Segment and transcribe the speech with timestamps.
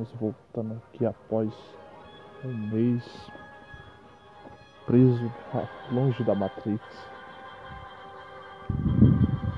[0.00, 1.52] Vamos voltando aqui após
[2.42, 3.04] um mês
[4.86, 5.30] preso
[5.92, 6.82] longe da Matrix,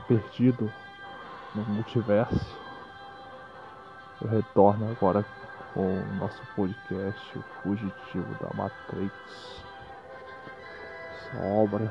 [0.08, 0.68] perdido
[1.54, 2.58] no multiverso.
[4.20, 5.24] Eu retorno agora
[5.74, 9.64] com o nosso podcast, O Fugitivo da Matrix.
[11.12, 11.88] Essa obra.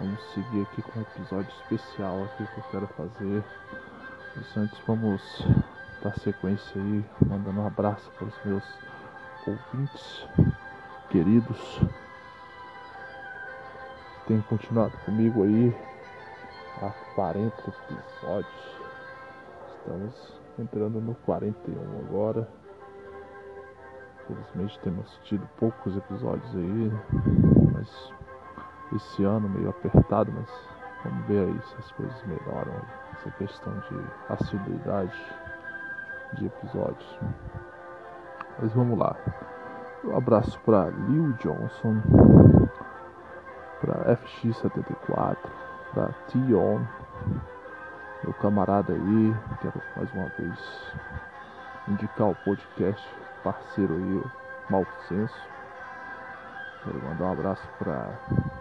[0.00, 3.44] Vamos seguir aqui com um episódio especial aqui que eu quero fazer.
[4.34, 5.20] Mas antes vamos
[6.02, 8.64] dar sequência aí, mandando um abraço para os meus
[9.46, 10.26] ouvintes
[11.10, 11.80] queridos
[14.20, 15.74] que têm continuado comigo aí
[16.82, 18.80] há 40 episódios.
[19.78, 22.48] Estamos entrando no 41 agora.
[24.30, 26.92] Infelizmente temos tido poucos episódios aí,
[27.72, 28.12] mas
[28.94, 30.48] esse ano meio apertado, mas
[31.04, 32.74] vamos ver aí se as coisas melhoram.
[33.14, 35.47] Essa questão de assiduidade
[36.34, 37.18] de episódios.
[38.60, 39.16] Mas vamos lá.
[40.04, 42.00] Um abraço para Lil Johnson,
[43.80, 45.36] para FX74,
[45.92, 46.80] para Tion,
[48.24, 49.36] meu camarada aí.
[49.60, 50.92] Quero mais uma vez
[51.88, 53.04] indicar o podcast
[53.42, 54.22] parceiro aí,
[54.70, 55.48] Mal Senso.
[56.84, 58.08] Quero mandar um abraço para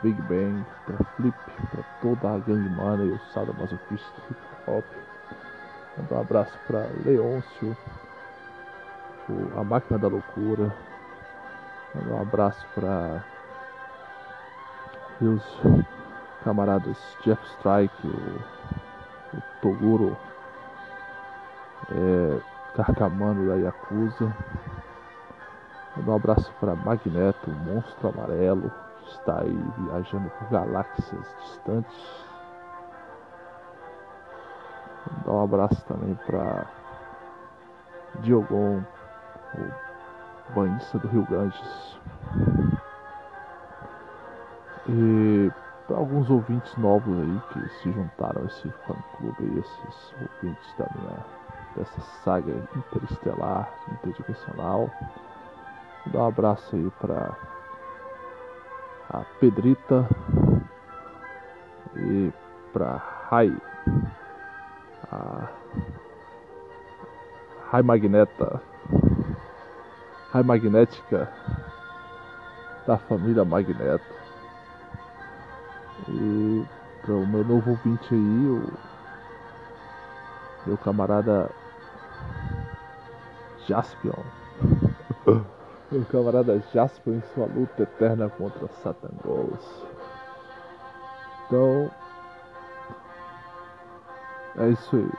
[0.01, 1.35] Big Bang, para Flip,
[1.71, 4.85] para toda a gangue mana e o Sada Masoquista Hip Hop.
[5.97, 7.75] Mandar um abraço para Leôncio,
[9.57, 10.71] a Máquina da Loucura.
[11.95, 13.23] Mandar um abraço para
[15.19, 15.43] meus
[16.43, 20.15] camaradas Jeff Strike, o, o Toguro,
[21.89, 22.39] é,
[22.75, 24.31] Carcamano da Yakuza.
[25.95, 28.71] Mandar um abraço para Magneto, o monstro amarelo,
[29.01, 32.26] que está aí viajando por galáxias distantes.
[35.27, 36.65] Um abraço também para
[38.21, 38.81] Diogon,
[40.49, 41.99] o banhista do Rio Ganges.
[44.89, 45.51] E
[45.85, 50.87] para alguns ouvintes novos aí que se juntaram a esse fã clube esses ouvintes da
[50.95, 51.25] minha
[51.75, 54.89] dessa saga interestelar, interdimensional.
[56.13, 57.35] Um abraço aí para
[59.09, 60.07] a Pedrita
[61.95, 62.31] e
[62.73, 62.97] para
[63.29, 63.55] Rai,
[65.11, 65.47] a
[67.71, 68.61] Rai Magneta,
[70.31, 71.29] Rai Magnética
[72.85, 74.15] da família Magneto.
[76.07, 76.65] E
[77.01, 78.63] para o meu novo ouvinte aí, o
[80.65, 81.49] meu camarada
[83.67, 84.23] Jaspion.
[85.89, 89.85] Meu camarada Jasper em sua luta eterna contra Satangos.
[91.45, 91.89] Então.
[94.57, 95.11] É isso aí.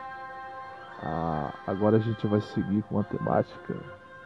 [1.02, 3.74] Ah, agora a gente vai seguir com uma temática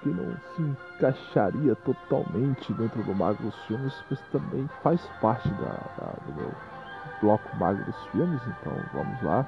[0.01, 5.79] que não se encaixaria totalmente dentro do Mago dos Filmes, mas também faz parte da,
[5.99, 6.51] da, do meu
[7.21, 8.41] bloco Mago dos Filmes.
[8.47, 9.47] Então vamos lá.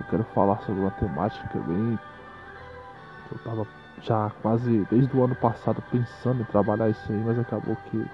[0.00, 1.98] Eu quero falar sobre uma temática bem.
[3.30, 3.66] eu tava
[4.00, 8.04] já quase desde o ano passado pensando em trabalhar isso aí, mas acabou que,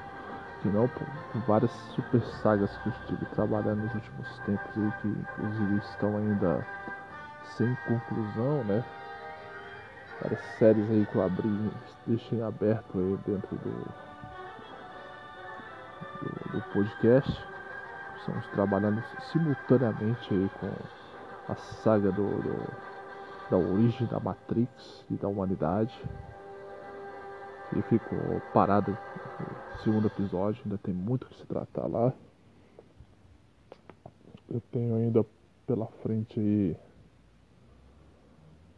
[0.61, 0.91] que não,
[1.47, 6.65] várias super sagas que eu estive trabalhando nos últimos tempos aí, que inclusive estão ainda
[7.57, 8.85] sem conclusão, né?
[10.21, 11.71] Várias séries aí que eu abri,
[12.07, 13.71] deixei aberto aí dentro do,
[16.23, 17.45] do, do podcast.
[18.19, 19.03] Estamos trabalhando
[19.33, 22.89] simultaneamente aí com a saga do, do
[23.51, 25.95] da origem da Matrix e da humanidade.
[27.73, 28.99] E ficou parado
[29.39, 32.13] no segundo episódio, ainda tem muito que se tratar lá.
[34.49, 35.25] Eu tenho ainda
[35.67, 36.77] pela frente aí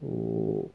[0.03, 0.69] o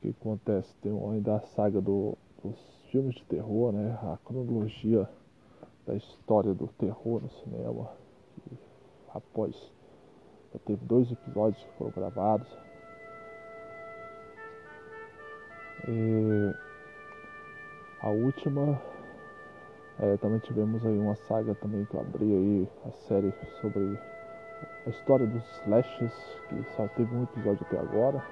[0.00, 2.58] que acontece, tem ainda a saga do, dos
[2.90, 3.98] filmes de terror, né?
[4.02, 5.08] A cronologia
[5.86, 7.90] da história do terror no cinema.
[9.14, 9.54] Após
[10.52, 12.48] já teve dois episódios que foram gravados.
[15.86, 16.54] E
[18.00, 18.80] a última
[20.00, 23.98] é, também tivemos aí uma saga também que eu abri aí, a série sobre
[24.86, 28.22] a história dos slashes, que só teve um episódio até agora.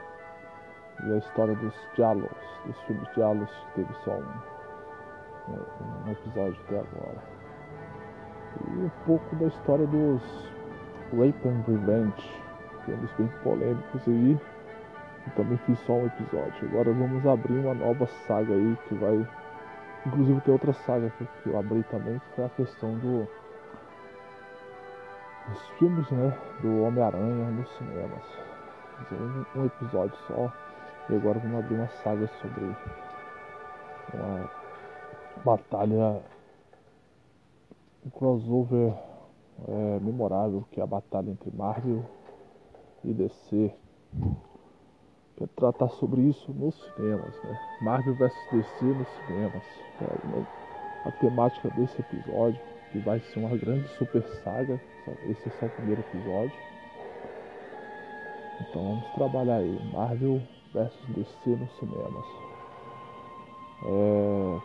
[1.04, 2.30] E a história dos Diálogos,
[2.66, 7.22] dos filmes Diálogos, que teve só um, um episódio até agora.
[8.66, 10.22] E um pouco da história dos
[11.12, 12.42] Rape and Revenge,
[12.84, 14.40] filmes bem polêmicos aí.
[15.26, 16.68] E também fiz só um episódio.
[16.68, 19.26] Agora vamos abrir uma nova saga aí que vai.
[20.06, 23.28] Inclusive tem outra saga que eu abri também, que foi a questão do.
[25.52, 28.24] os filmes né, do Homem-Aranha nos cinemas.
[29.12, 30.52] Um, um episódio só.
[31.08, 32.76] E agora vamos abrir uma saga sobre
[34.14, 34.50] uma
[35.44, 36.22] batalha,
[38.04, 38.94] um crossover
[39.68, 42.04] é, memorável que é a batalha entre Marvel
[43.04, 43.74] e DC.
[45.36, 47.60] Quer tratar sobre isso nos cinemas, né?
[47.80, 49.62] Marvel vs DC nos cinemas.
[50.00, 54.80] É, a temática desse episódio, que vai ser uma grande super saga.
[55.28, 56.52] Esse é só o primeiro episódio.
[58.60, 59.92] Então vamos trabalhar aí.
[59.92, 60.40] Marvel
[60.72, 62.26] vs DC nos cinemas.
[63.84, 64.60] É...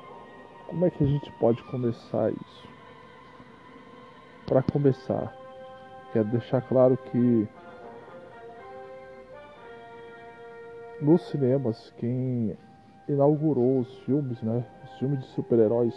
[0.68, 2.68] Como é que a gente pode começar isso?
[4.46, 5.34] Para começar,
[6.14, 7.48] quero deixar claro que
[11.02, 12.58] nos cinemas quem
[13.08, 14.64] inaugurou os filmes, né?
[14.84, 15.94] Os filmes de super-heróis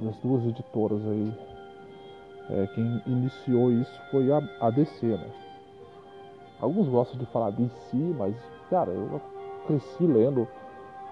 [0.00, 1.34] das duas editoras aí.
[2.50, 5.30] É, quem iniciou isso foi a, a DC, né?
[6.60, 8.34] Alguns gostam de falar DC, mas
[8.68, 9.20] cara, eu
[9.66, 10.46] cresci lendo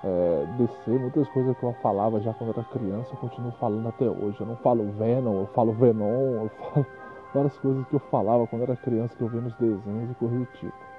[0.02, 4.08] é, DC, muitas coisas que eu falava já quando era criança, eu continuo falando até
[4.08, 4.40] hoje.
[4.40, 6.86] Eu não falo Venom, eu falo Venom, eu falo
[7.34, 10.36] várias coisas que eu falava quando era criança que eu via nos desenhos e coisa
[10.36, 10.89] do tipo.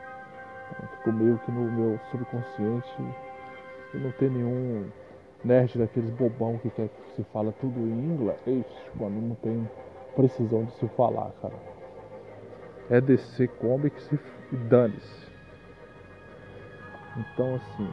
[0.98, 2.90] Ficou meio que no meu subconsciente
[3.94, 4.88] e não tem nenhum
[5.44, 8.66] nerd daqueles bobão que quer que se fala tudo em inglês,
[8.98, 9.70] quando não tem
[10.16, 11.56] precisão de se falar, cara.
[12.90, 14.12] É DC Comics
[14.52, 15.32] e dane-se.
[17.18, 17.90] Então assim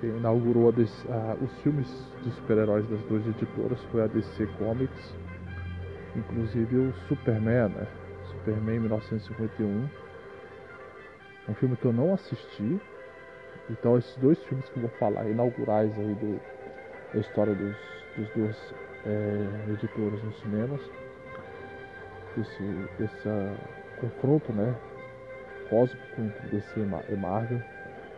[0.00, 1.08] que inaugurou DC,
[1.40, 1.88] os filmes
[2.22, 5.14] de super-heróis das duas editoras foi a DC Comics,
[6.14, 7.86] inclusive o Superman, né?
[8.26, 10.03] Superman 1951.
[11.48, 12.80] Um filme que eu não assisti.
[13.70, 16.40] Então esses dois filmes que eu vou falar, inaugurais aí do,
[17.12, 17.76] da história dos,
[18.16, 18.74] dos duas
[19.06, 20.80] é, editoras nos cinemas.
[22.36, 23.56] Esse, esse uh,
[24.00, 24.74] confronto né,
[25.70, 27.62] cósmico entre DC e Marvel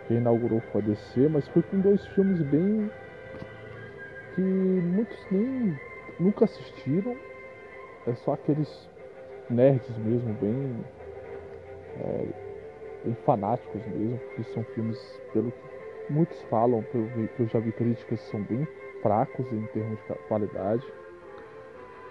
[0.06, 2.90] quem inaugurou foi a DC, mas foi com dois filmes bem.
[4.34, 5.76] que muitos nem
[6.20, 7.17] nunca assistiram.
[8.06, 8.88] É só aqueles
[9.50, 10.84] nerds mesmo, bem.
[11.99, 12.26] É,
[13.14, 18.20] fanáticos mesmo, porque são filmes, pelo que muitos falam, pelo que eu já vi críticas,
[18.20, 18.67] são bem
[19.03, 20.85] fracos em termos de qualidade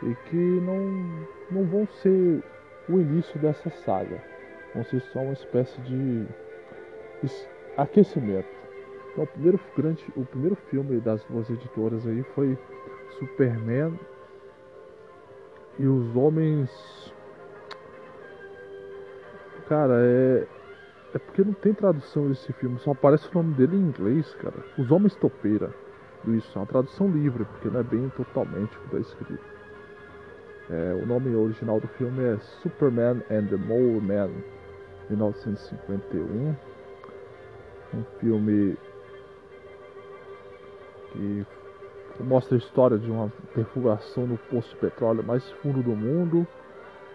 [0.03, 2.43] e que não, não vão ser
[2.89, 4.21] o início dessa saga,
[4.73, 6.25] vão ser só uma espécie de
[7.77, 8.47] Aquecimento.
[9.11, 12.57] Então, o primeiro grande, o primeiro filme das duas editoras aí foi
[13.17, 13.99] Superman
[15.79, 17.13] e os homens.
[19.67, 20.47] Cara, é
[21.15, 24.63] é porque não tem tradução desse filme, só aparece o nome dele em inglês, cara.
[24.77, 25.73] Os Homens Topeira.
[26.27, 29.43] Isso, é uma tradução livre, porque não é bem totalmente o que está escrito.
[30.69, 34.31] É, o nome original do filme é Superman and the Mole Man,
[35.09, 36.55] 1951
[37.95, 38.77] um filme
[41.13, 41.45] que
[42.19, 46.45] mostra a história de uma perfuração no poço de petróleo mais fundo do mundo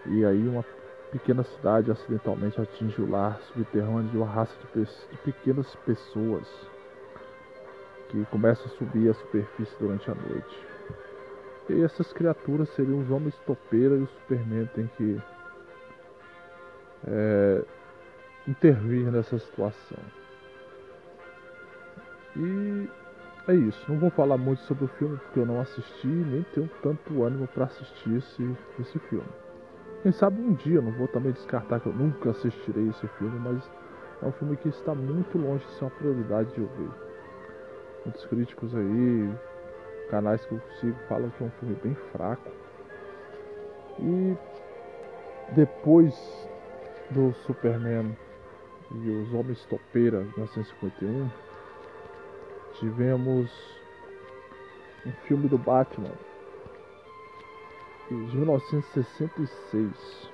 [0.06, 0.64] e aí uma
[1.10, 6.46] pequena cidade acidentalmente atinge o lar subterrâneo de uma raça de, de pequenas pessoas
[8.08, 10.66] que começam a subir a superfície durante a noite.
[11.68, 15.20] E essas criaturas seriam os homens topeira e o Superman tem que
[17.06, 17.64] é,
[18.48, 19.98] intervir nessa situação.
[22.36, 22.88] E
[23.48, 23.84] é isso.
[23.88, 27.46] Não vou falar muito sobre o filme porque eu não assisti nem tenho tanto ânimo
[27.48, 29.28] para assistir esse, esse filme.
[30.02, 33.70] Quem sabe um dia, não vou também descartar que eu nunca assistirei esse filme, mas
[34.22, 36.90] é um filme que está muito longe de ser uma prioridade de eu ver.
[38.06, 39.30] Muitos críticos aí,
[40.08, 42.50] canais que eu sigo falam que é um filme bem fraco.
[43.98, 44.36] E
[45.54, 46.14] depois
[47.10, 48.16] do Superman
[48.92, 51.28] e os Homens Topeira 1951
[52.78, 53.50] tivemos
[55.04, 56.12] um filme do Batman
[58.14, 60.30] de 1966.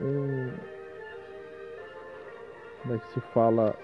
[0.00, 0.50] Um,
[2.82, 3.74] como é que se fala?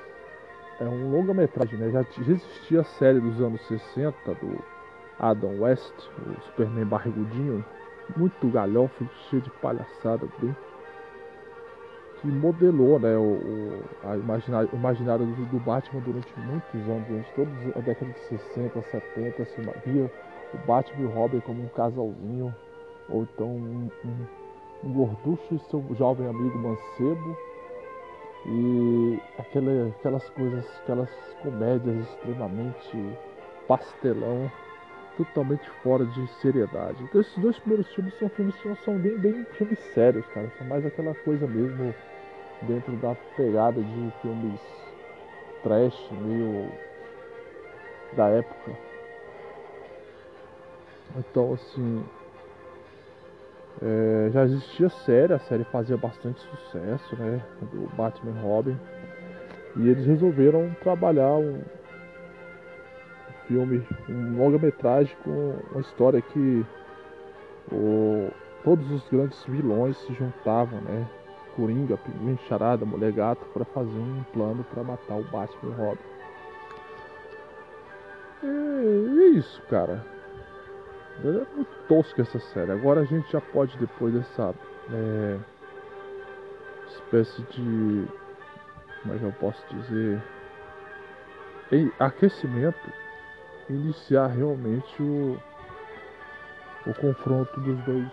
[0.80, 1.90] É um longa-metragem, né?
[1.90, 4.58] Já, já existia a série dos anos 60 do
[5.20, 5.94] Adam West,
[6.26, 7.64] o Superman barrigudinho,
[8.16, 10.54] muito galhofa, cheio de palhaçada, bem
[12.24, 17.50] que modelou né, o, a imaginário, o imaginário do, Batman durante muitos anos, durante toda
[17.78, 20.10] a década de 60, 70, se via
[20.54, 22.54] o Batman e o Robin como um casalzinho,
[23.08, 27.36] ou então um, um, um gorducho e seu jovem amigo mancebo,
[28.46, 31.10] e aquela, aquelas coisas, aquelas
[31.42, 33.18] comédias extremamente
[33.66, 34.50] pastelão
[35.16, 37.02] totalmente fora de seriedade.
[37.02, 40.50] Então esses dois primeiros filmes são filmes que não são bem, bem filmes sérios, cara.
[40.58, 41.94] São mais aquela coisa mesmo
[42.62, 44.60] dentro da pegada de filmes
[45.62, 46.68] trash, meio
[48.12, 48.72] da época.
[51.16, 52.04] Então assim.
[53.82, 57.42] É, já existia série, a série fazia bastante sucesso, né?
[57.72, 58.78] Do Batman Robin.
[59.76, 61.60] E eles resolveram trabalhar um,
[63.46, 66.64] filme, um longa-metragem com uma história que
[67.72, 68.30] o,
[68.62, 71.08] todos os grandes vilões se juntavam, né?
[71.56, 76.02] Coringa, Pinguim, Charada, Mulher Gato, para fazer um plano para matar o Batman Robin.
[78.42, 80.04] E é isso, cara.
[81.20, 82.72] É muito tosco essa série.
[82.72, 84.54] Agora a gente já pode, depois dessa
[84.92, 85.38] é,
[86.88, 88.06] espécie de.
[89.02, 90.22] Como é que eu posso dizer?
[91.98, 92.78] aquecimento
[93.68, 95.36] iniciar realmente o,
[96.86, 98.06] o confronto dos dois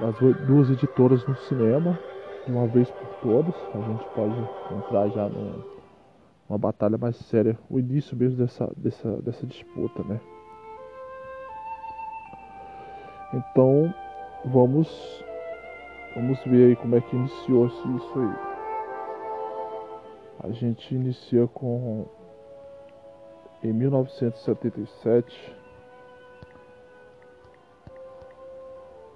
[0.00, 1.98] das duas editoras no cinema
[2.44, 3.54] de uma vez por todas.
[3.74, 4.34] A gente pode
[4.76, 10.20] entrar já numa batalha mais séria, o início mesmo dessa, dessa, dessa disputa, né?
[13.34, 13.92] Então
[14.44, 14.88] vamos
[16.14, 18.36] vamos ver aí como é que iniciou-se isso aí.
[20.44, 22.06] A gente inicia com
[23.60, 25.56] em 1977,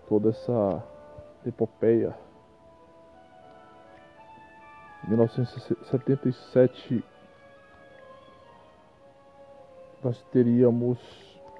[0.08, 0.82] toda essa
[1.46, 2.18] epopeia.
[5.04, 7.04] Em 1977,
[10.02, 10.98] nós teríamos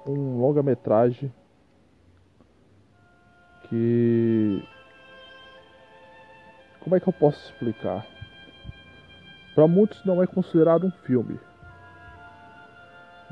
[0.05, 1.31] um longa-metragem
[3.69, 4.63] que.
[6.81, 8.05] Como é que eu posso explicar?
[9.53, 11.39] Para muitos não é considerado um filme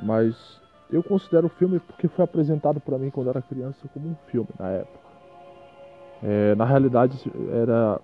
[0.01, 0.35] mas
[0.91, 4.49] eu considero o filme porque foi apresentado para mim quando era criança como um filme
[4.59, 5.07] na época.
[6.23, 7.99] É, na realidade era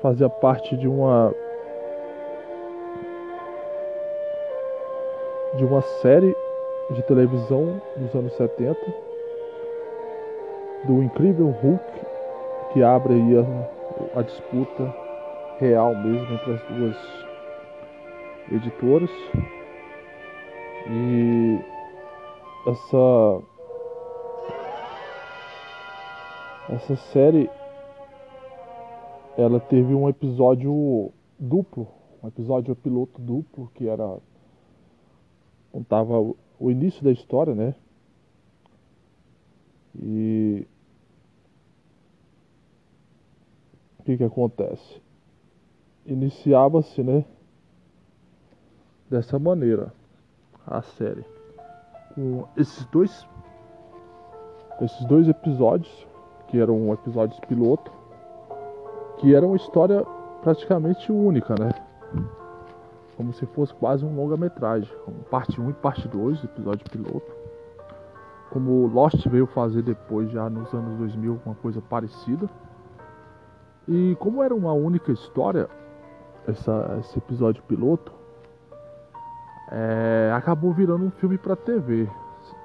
[0.00, 1.32] fazia parte de uma
[5.56, 6.34] de uma série
[6.90, 8.76] de televisão dos anos 70
[10.86, 11.84] do incrível Hulk
[12.72, 14.94] que abre a, a disputa
[15.58, 16.96] real mesmo entre as duas
[18.52, 19.10] editoras
[20.90, 21.58] e
[22.66, 23.42] essa
[26.70, 27.48] essa série
[29.36, 31.88] ela teve um episódio duplo,
[32.22, 34.18] um episódio piloto duplo que era
[35.72, 37.74] contava o início da história, né?
[39.96, 40.66] E
[44.04, 45.00] o que que acontece?
[46.04, 47.24] Iniciava-se, né?
[49.08, 49.90] Dessa maneira
[50.66, 51.24] a série
[52.14, 53.26] com esses dois
[54.80, 56.06] esses dois episódios
[56.48, 57.90] que eram episódios piloto
[59.18, 60.04] que era uma história
[60.42, 61.70] praticamente única, né?
[63.16, 67.32] Como se fosse quase um longa-metragem, como parte 1 e parte 2, episódio piloto.
[68.50, 72.50] Como Lost veio fazer depois, já nos anos 2000, uma coisa parecida.
[73.86, 75.68] E como era uma única história,
[76.46, 78.12] essa, esse episódio piloto,
[79.70, 82.08] é, acabou virando um filme para TV,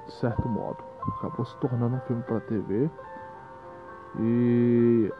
[0.06, 0.78] de certo modo.
[1.18, 2.90] Acabou se tornando um filme para TV.
[4.18, 5.12] E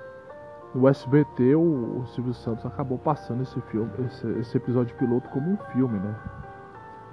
[0.74, 5.52] no SBT o, o, Silvio Santos acabou passando esse filme, esse, esse, episódio piloto como
[5.52, 6.14] um filme, né?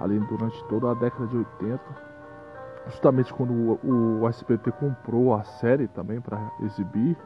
[0.00, 1.80] Ali durante toda a década de 80.
[2.86, 7.16] Justamente quando o, o SBT comprou a série também para exibir.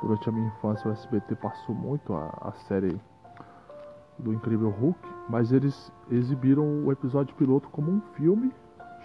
[0.00, 3.00] Durante a minha infância o SBT passou muito a, a série
[4.18, 4.98] do Incrível Hulk,
[5.28, 8.52] mas eles exibiram o episódio piloto como um filme,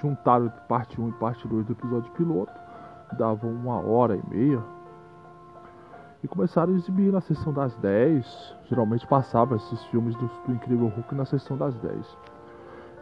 [0.02, 2.54] juntaram parte 1 e parte 2 do episódio piloto,
[3.18, 4.64] davam uma hora e meia,
[6.24, 8.56] e começaram a exibir na sessão das 10.
[8.70, 12.18] Geralmente passava esses filmes do, do Incrível Hulk na sessão das 10.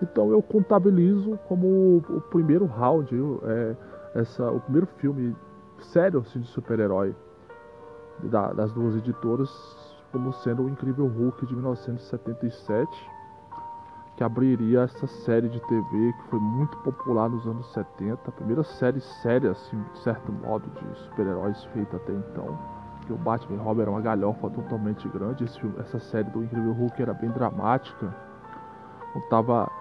[0.01, 3.75] Então eu contabilizo como o, o primeiro round, é,
[4.15, 5.35] essa, o primeiro filme
[5.81, 7.13] sério assim, de super-herói
[8.23, 9.49] da, das duas editoras
[10.11, 13.11] como sendo o Incrível Hulk de 1977,
[14.15, 18.63] que abriria essa série de TV que foi muito popular nos anos 70, a primeira
[18.63, 22.57] série séria, assim, de certo modo, de super-heróis feita até então.
[23.05, 25.47] Que o Batman e Robin era uma galhofa totalmente grande.
[25.47, 28.13] Filme, essa série do Incrível Hulk era bem dramática,
[29.13, 29.71] contava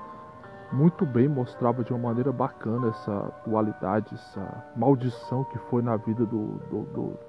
[0.73, 6.25] muito bem, mostrava de uma maneira bacana essa dualidade, essa maldição que foi na vida
[6.27, 7.28] do, do, do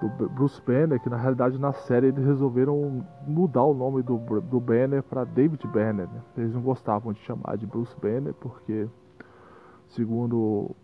[0.00, 4.60] do Bruce Banner, que na realidade na série eles resolveram mudar o nome do, do
[4.60, 6.08] Banner para David Banner.
[6.08, 6.22] Né?
[6.36, 8.88] Eles não gostavam de chamar de Bruce Banner porque,
[9.88, 10.74] segundo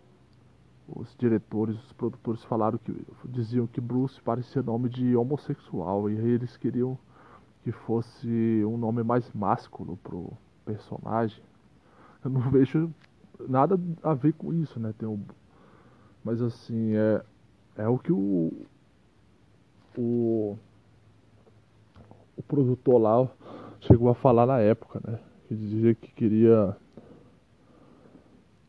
[0.87, 2.93] os diretores, os produtores falaram que
[3.25, 6.97] diziam que Bruce parecia nome de homossexual e aí eles queriam
[7.63, 10.31] que fosse um nome mais másculo pro
[10.65, 11.41] personagem.
[12.23, 12.89] Eu não vejo
[13.47, 14.93] nada a ver com isso, né?
[14.97, 15.23] Tem um,
[16.23, 17.23] mas assim é
[17.75, 18.51] é o que o
[19.97, 20.57] o,
[22.37, 23.29] o produtor lá
[23.81, 25.19] chegou a falar na época, né?
[25.47, 26.75] Que dizia que queria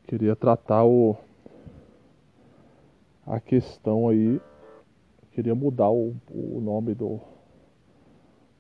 [0.07, 1.17] queria tratar o
[3.27, 4.41] a questão aí
[5.31, 7.21] queria mudar o, o nome do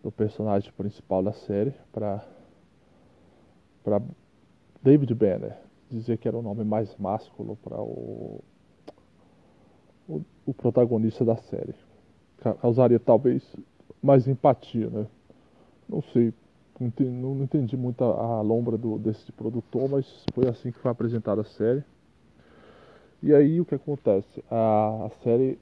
[0.02, 2.25] do personagem principal da série para
[3.83, 4.00] para
[4.83, 5.57] David Banner
[5.90, 8.42] dizer que era o nome mais másculo para o,
[10.09, 11.75] o, o protagonista da série
[12.61, 13.42] causaria talvez
[14.02, 15.06] mais empatia, né?
[15.88, 16.32] Não sei,
[16.78, 21.42] não entendi, muito a, a lombra do, desse produtor, mas foi assim que foi apresentada
[21.42, 21.84] a série.
[23.22, 24.42] E aí o que acontece?
[24.50, 25.58] A, a série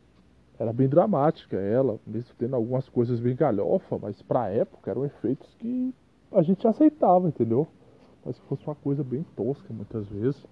[0.58, 5.54] era bem dramática, ela, mesmo tendo algumas coisas bem galhofa, mas pra época eram efeitos
[5.58, 5.94] que
[6.32, 7.66] a gente aceitava, entendeu?
[8.24, 10.46] Mas que fosse uma coisa bem tosca muitas vezes.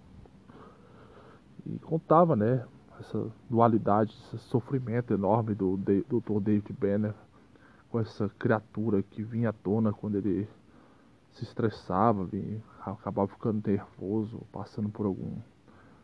[1.66, 2.64] E contava, né?
[3.00, 6.40] Essa dualidade, esse sofrimento enorme do Dr.
[6.40, 7.14] David Banner
[7.90, 10.48] com essa criatura que vinha à tona quando ele
[11.32, 15.36] se estressava, vinha, acabava ficando nervoso, passando por algum,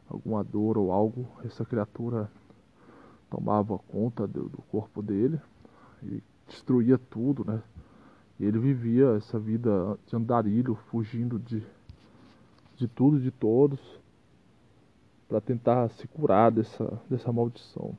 [0.08, 2.30] alguma dor ou algo, essa criatura
[3.28, 5.40] tomava conta do, do corpo dele
[6.02, 7.62] e destruía tudo, né?
[8.38, 11.64] E ele vivia essa vida de andarilho, fugindo de,
[12.76, 14.03] de tudo e de todos
[15.28, 17.96] para tentar se curar dessa, dessa maldição.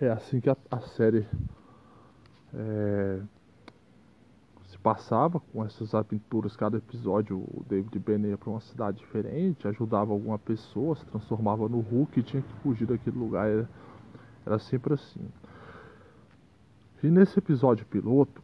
[0.00, 1.26] É assim que a, a série
[2.54, 3.20] é,
[4.66, 6.56] se passava com essas aventuras.
[6.56, 11.68] Cada episódio o David Banner ia para uma cidade diferente, ajudava alguma pessoa, se transformava
[11.68, 13.48] no Hulk e tinha que fugir daquele lugar.
[13.48, 13.68] Era,
[14.46, 15.20] era sempre assim.
[17.02, 18.42] E nesse episódio piloto,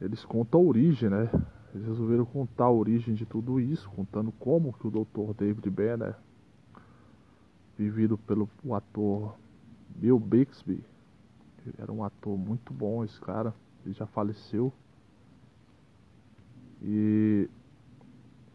[0.00, 1.28] eles contam a origem, né?
[1.74, 5.34] Eles resolveram contar a origem de tudo isso, contando como que o Dr.
[5.36, 6.16] David Banner
[7.78, 9.36] vivido pelo ator
[9.90, 10.84] Bill Bixby.
[11.64, 13.54] Ele era um ator muito bom, esse cara.
[13.84, 14.72] Ele já faleceu.
[16.82, 17.48] E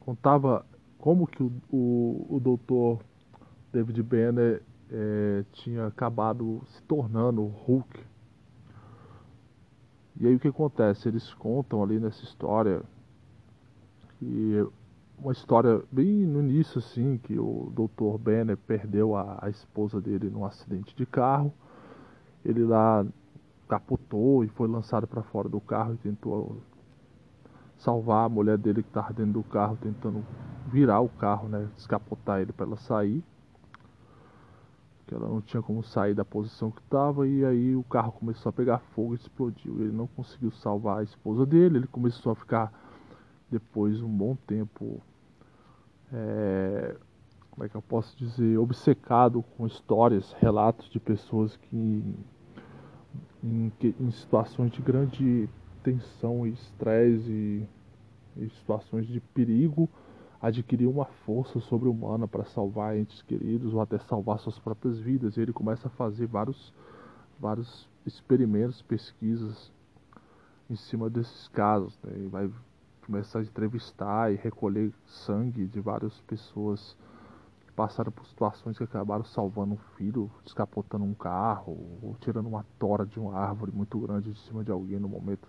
[0.02, 0.66] contava
[0.98, 3.00] como que o, o, o doutor
[3.72, 8.00] David Banner é, tinha acabado se tornando Hulk.
[10.20, 11.08] E aí o que acontece?
[11.08, 12.84] Eles contam ali nessa história
[14.20, 14.68] que
[15.24, 18.18] uma história bem no início, assim, que o Dr.
[18.18, 21.54] Banner perdeu a, a esposa dele num acidente de carro.
[22.44, 23.06] Ele lá
[23.70, 26.58] capotou e foi lançado para fora do carro e tentou
[27.78, 30.26] salvar a mulher dele que estava dentro do carro, tentando
[30.68, 33.24] virar o carro, né, descapotar ele para ela sair.
[35.08, 38.50] Que ela não tinha como sair da posição que estava e aí o carro começou
[38.50, 39.80] a pegar fogo e explodiu.
[39.80, 42.72] Ele não conseguiu salvar a esposa dele, ele começou a ficar
[43.50, 45.02] depois um bom tempo,
[46.14, 46.96] é,
[47.52, 52.04] como é que eu posso dizer, obcecado com histórias, relatos de pessoas que
[53.44, 55.50] em, em situações de grande
[55.84, 57.68] tensão e estresse
[58.38, 59.88] e, situações de perigo
[60.42, 65.38] adquirir uma força sobre-humana para salvar entes queridos ou até salvar suas próprias vidas.
[65.38, 66.74] E ele começa a fazer vários,
[67.40, 69.72] vários experimentos, pesquisas
[70.70, 71.98] em cima desses casos.
[72.04, 72.26] Né?
[72.26, 72.50] E vai
[73.06, 76.96] começar a entrevistar e recolher sangue de várias pessoas
[77.66, 82.66] que passaram por situações que acabaram salvando um filho, descapotando um carro, ou tirando uma
[82.80, 85.48] tora de uma árvore muito grande de cima de alguém no momento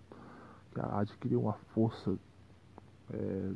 [0.73, 2.19] que adquiriu uma força
[3.13, 3.53] é,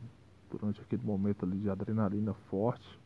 [0.50, 2.98] durante aquele momento ali de adrenalina forte.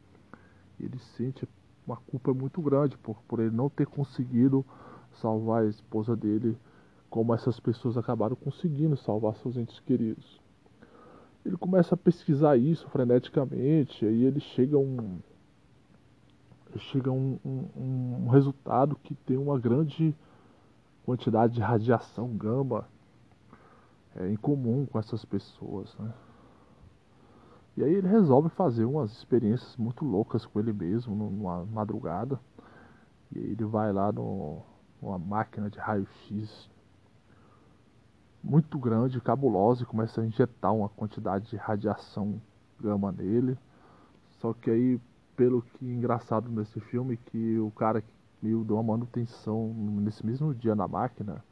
[0.78, 1.48] E ele sente
[1.86, 4.64] uma culpa muito grande por, por ele não ter conseguido
[5.20, 6.56] salvar a esposa dele
[7.08, 10.41] como essas pessoas acabaram conseguindo salvar seus entes queridos.
[11.44, 15.18] Ele começa a pesquisar isso freneticamente, aí ele chega a um,
[16.78, 20.14] chega um, um, um resultado que tem uma grande
[21.04, 22.86] quantidade de radiação gama
[24.14, 26.12] é, em comum com essas pessoas, né?
[27.76, 32.38] E aí ele resolve fazer umas experiências muito loucas com ele mesmo numa madrugada.
[33.34, 34.62] E aí ele vai lá no,
[35.00, 36.70] numa máquina de raio-x
[38.42, 42.40] muito grande, cabulosa, e começa a injetar uma quantidade de radiação
[42.80, 43.56] gama nele.
[44.40, 45.00] Só que aí,
[45.36, 48.02] pelo que é engraçado nesse filme, que o cara
[48.42, 51.44] meio deu uma manutenção nesse mesmo dia na máquina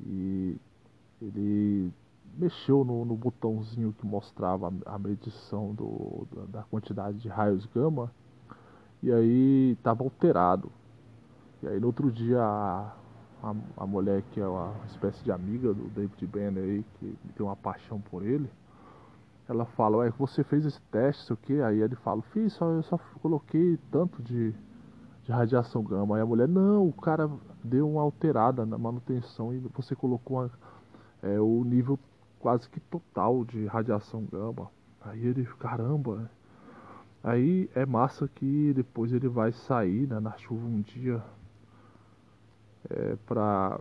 [0.00, 0.56] e
[1.22, 1.92] ele
[2.36, 8.10] mexeu no, no botãozinho que mostrava a medição do, da quantidade de raios gama
[9.00, 10.72] e aí estava alterado.
[11.62, 12.92] E aí no outro dia
[13.44, 17.44] a, a, mulher que é uma espécie de amiga do David Banner aí, que tem
[17.44, 18.48] uma paixão por ele,
[19.46, 21.60] ela fala, ué, você fez esse teste, sei o que?
[21.60, 24.54] Aí ele fala, fiz, só, eu só coloquei tanto de,
[25.22, 26.16] de radiação gama.
[26.16, 27.30] Aí a mulher, não, o cara
[27.62, 30.50] deu uma alterada na manutenção e você colocou uma,
[31.22, 31.98] é, o nível
[32.38, 34.70] quase que total de radiação gama.
[35.02, 36.30] Aí ele, caramba.
[37.22, 41.22] Aí é massa que depois ele vai sair né, na chuva um dia
[42.90, 43.80] é, pra,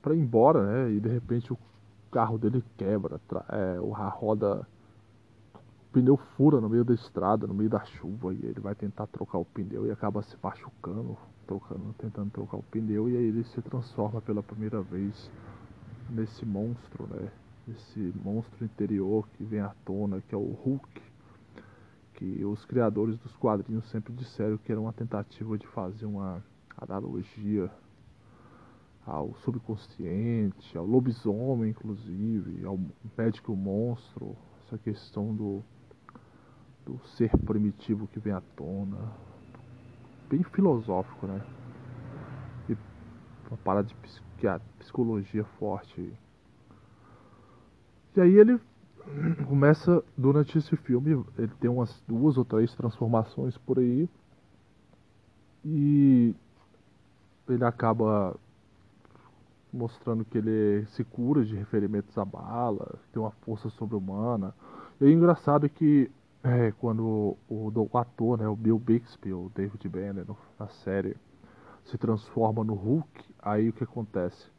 [0.00, 0.92] pra ir embora, né?
[0.92, 1.58] E de repente o
[2.10, 4.66] carro dele quebra, é, a roda,
[5.54, 9.06] o pneu fura no meio da estrada, no meio da chuva, e ele vai tentar
[9.06, 13.44] trocar o pneu e acaba se machucando, trocando, tentando trocar o pneu, e aí ele
[13.44, 15.30] se transforma pela primeira vez
[16.10, 17.30] nesse monstro, né?
[17.68, 21.00] Esse monstro interior que vem à tona, que é o Hulk,
[22.14, 26.42] que os criadores dos quadrinhos sempre disseram que era uma tentativa de fazer uma
[26.82, 27.70] analogia
[29.06, 32.78] ao subconsciente, ao lobisomem, inclusive, ao
[33.16, 35.62] médico monstro, essa questão do,
[36.86, 39.12] do ser primitivo que vem à tona.
[40.28, 41.44] Bem filosófico, né?
[42.68, 42.76] E
[43.50, 43.94] uma parada de
[44.78, 46.12] psicologia forte.
[48.16, 48.60] E aí ele
[49.48, 54.08] começa, durante esse filme, ele tem umas duas ou três transformações por aí.
[55.64, 56.34] E
[57.48, 58.36] ele acaba
[59.72, 64.54] mostrando que ele se cura de referimentos à bala, tem uma força sobre-humana.
[65.00, 66.10] E é engraçado que
[66.44, 70.26] é, quando o, o, ator, né, o Bill Bixby, o David Banner,
[70.58, 71.16] na série,
[71.84, 74.50] se transforma no Hulk, aí o que acontece?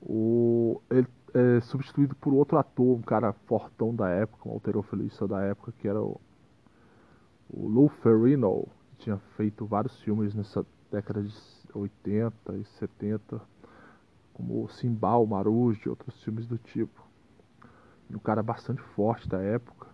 [0.00, 5.40] O, ele é substituído por outro ator, um cara fortão da época, um alterofilista da
[5.42, 6.20] época, que era o,
[7.50, 11.32] o Lou Ferrino, que tinha feito vários filmes nessa década de
[11.78, 13.40] 80 e 70
[14.32, 17.02] como Simbal, Marujo e outros filmes do tipo.
[18.10, 19.86] Um cara bastante forte da época.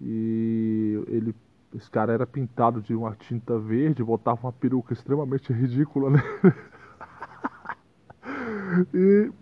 [0.00, 1.34] E ele,
[1.74, 6.22] esse cara era pintado de uma tinta verde, botava uma peruca extremamente ridícula né?
[8.94, 9.32] e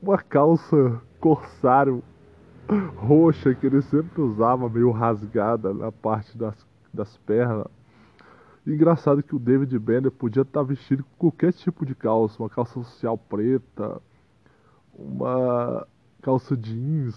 [0.00, 2.02] uma calça corsário
[2.96, 7.66] roxa que ele sempre usava, meio rasgada na parte das, das pernas.
[8.66, 12.72] Engraçado que o David Banner podia estar vestido com qualquer tipo de calça, uma calça
[12.74, 14.00] social preta,
[14.94, 15.86] uma
[16.22, 17.14] calça jeans.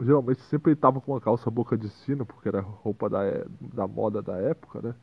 [0.00, 3.20] Geralmente sempre ele estava com uma calça boca de sino, porque era roupa da,
[3.60, 4.94] da moda da época, né?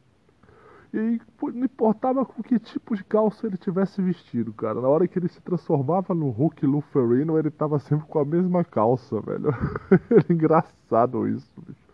[0.94, 1.22] E
[1.54, 4.82] não importava com que tipo de calça ele tivesse vestido, cara.
[4.82, 8.64] Na hora que ele se transformava no Hulk Luferino, ele tava sempre com a mesma
[8.66, 9.52] calça, velho.
[10.12, 11.92] Era engraçado isso, bicho.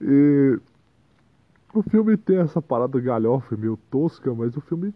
[0.00, 0.58] E
[1.72, 4.94] o filme tem essa parada galhofa meio tosca, mas o filme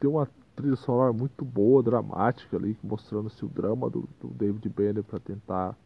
[0.00, 5.02] tem uma trilha sonora muito boa, dramática ali, mostrando-se o drama do, do David Banner
[5.02, 5.76] para tentar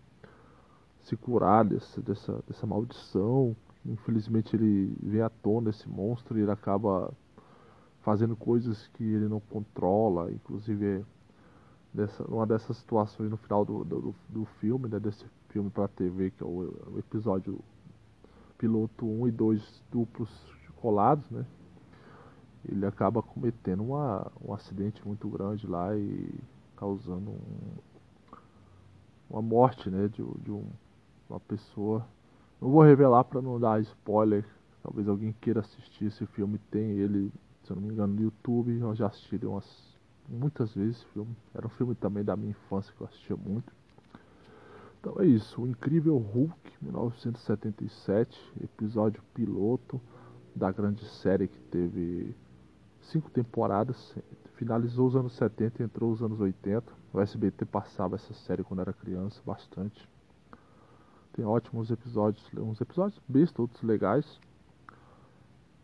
[1.01, 3.57] se curar desse, dessa, dessa maldição.
[3.85, 7.13] Infelizmente ele vem à tona esse monstro e ele acaba
[8.03, 11.05] fazendo coisas que ele não controla, inclusive
[11.93, 16.31] dessa, uma dessas situações no final do, do, do filme, né, desse filme para TV,
[16.31, 17.59] que é o, o episódio
[18.59, 20.29] piloto 1 e 2 duplos
[20.77, 21.47] colados, né?
[22.69, 26.35] Ele acaba cometendo uma, um acidente muito grande lá e
[26.77, 27.39] causando um,
[29.31, 30.09] uma morte, né?
[30.09, 30.67] De, de um,
[31.31, 32.07] uma pessoa.
[32.61, 34.45] Não vou revelar para não dar spoiler.
[34.83, 36.59] Talvez alguém queira assistir esse filme.
[36.71, 38.77] Tem ele, se eu não me engano, no YouTube.
[38.79, 39.97] Eu já assisti umas,
[40.29, 41.35] muitas vezes esse filme.
[41.55, 43.73] Era um filme também da minha infância que eu assistia muito.
[45.01, 50.01] Então é isso, o Incrível Hulk, 1977, episódio piloto
[50.55, 52.35] da grande série que teve
[53.01, 54.15] cinco temporadas,
[54.55, 56.93] finalizou os anos 70 e entrou os anos 80.
[57.13, 60.09] O SBT passava essa série quando era criança, bastante.
[61.33, 64.41] Tem ótimos episódios, uns episódios bestos, outros legais.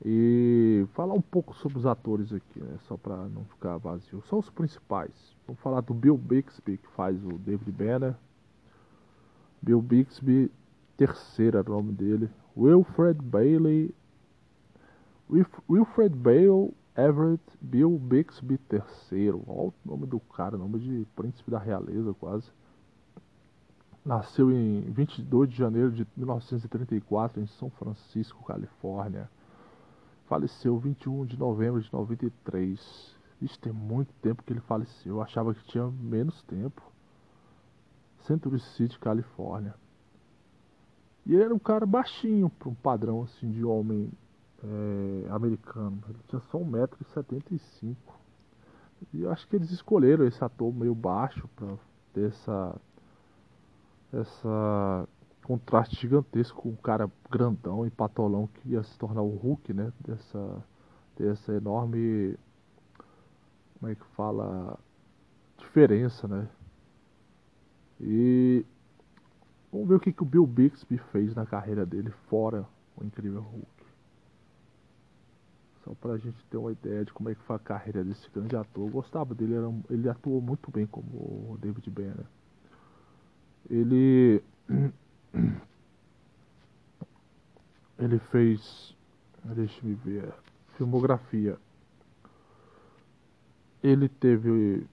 [0.05, 2.77] E falar um pouco sobre os atores aqui, né?
[2.89, 4.23] Só para não ficar vazio.
[4.29, 5.13] São os principais.
[5.47, 8.15] Vamos falar do Bill Bixby, que faz o David Banner.
[9.65, 10.53] Bill Bixby,
[10.95, 12.29] terceiro o nome dele.
[12.55, 13.95] Wilfred Bailey.
[15.69, 19.43] Wilfred Bale Everett Bill Bixby terceiro.
[19.47, 22.51] Olha o nome do cara, nome de príncipe da realeza quase.
[24.05, 29.31] Nasceu em 22 de janeiro de 1934 em São Francisco, Califórnia.
[30.27, 33.17] faleceu 21 de novembro de 93.
[33.41, 35.17] Isso tem muito tempo que ele faleceu.
[35.17, 36.83] Eu achava que tinha menos tempo.
[38.27, 39.75] Century City, Califórnia.
[41.27, 44.11] E ele era um cara baixinho para um padrão assim de homem
[44.63, 45.99] é, americano.
[46.09, 47.97] Ele tinha só 1,75m.
[49.13, 51.77] E eu acho que eles escolheram esse ator meio baixo para
[52.13, 52.77] ter essa,
[54.13, 55.09] essa
[55.45, 59.93] contraste gigantesco com um cara grandão e patolão que ia se tornar o Hulk, né?
[60.01, 60.65] Dessa,
[61.17, 62.37] dessa enorme.
[63.79, 64.79] Como é que fala?
[65.59, 66.49] Diferença, né?
[68.01, 68.65] E
[69.73, 73.41] vamos ver o que, que o Bill Bixby fez na carreira dele fora o Incrível
[73.41, 73.75] Hulk.
[75.85, 78.57] Só pra gente ter uma ideia de como é que foi a carreira desse grande
[78.57, 78.87] ator.
[78.87, 81.07] Eu gostava dele, era, ele atuou muito bem como
[81.53, 82.27] o David Banner.
[83.69, 84.43] Ele.
[87.97, 88.97] Ele fez.
[89.45, 90.33] Deixa me ver.
[90.77, 91.57] Filmografia.
[93.83, 94.87] Ele teve.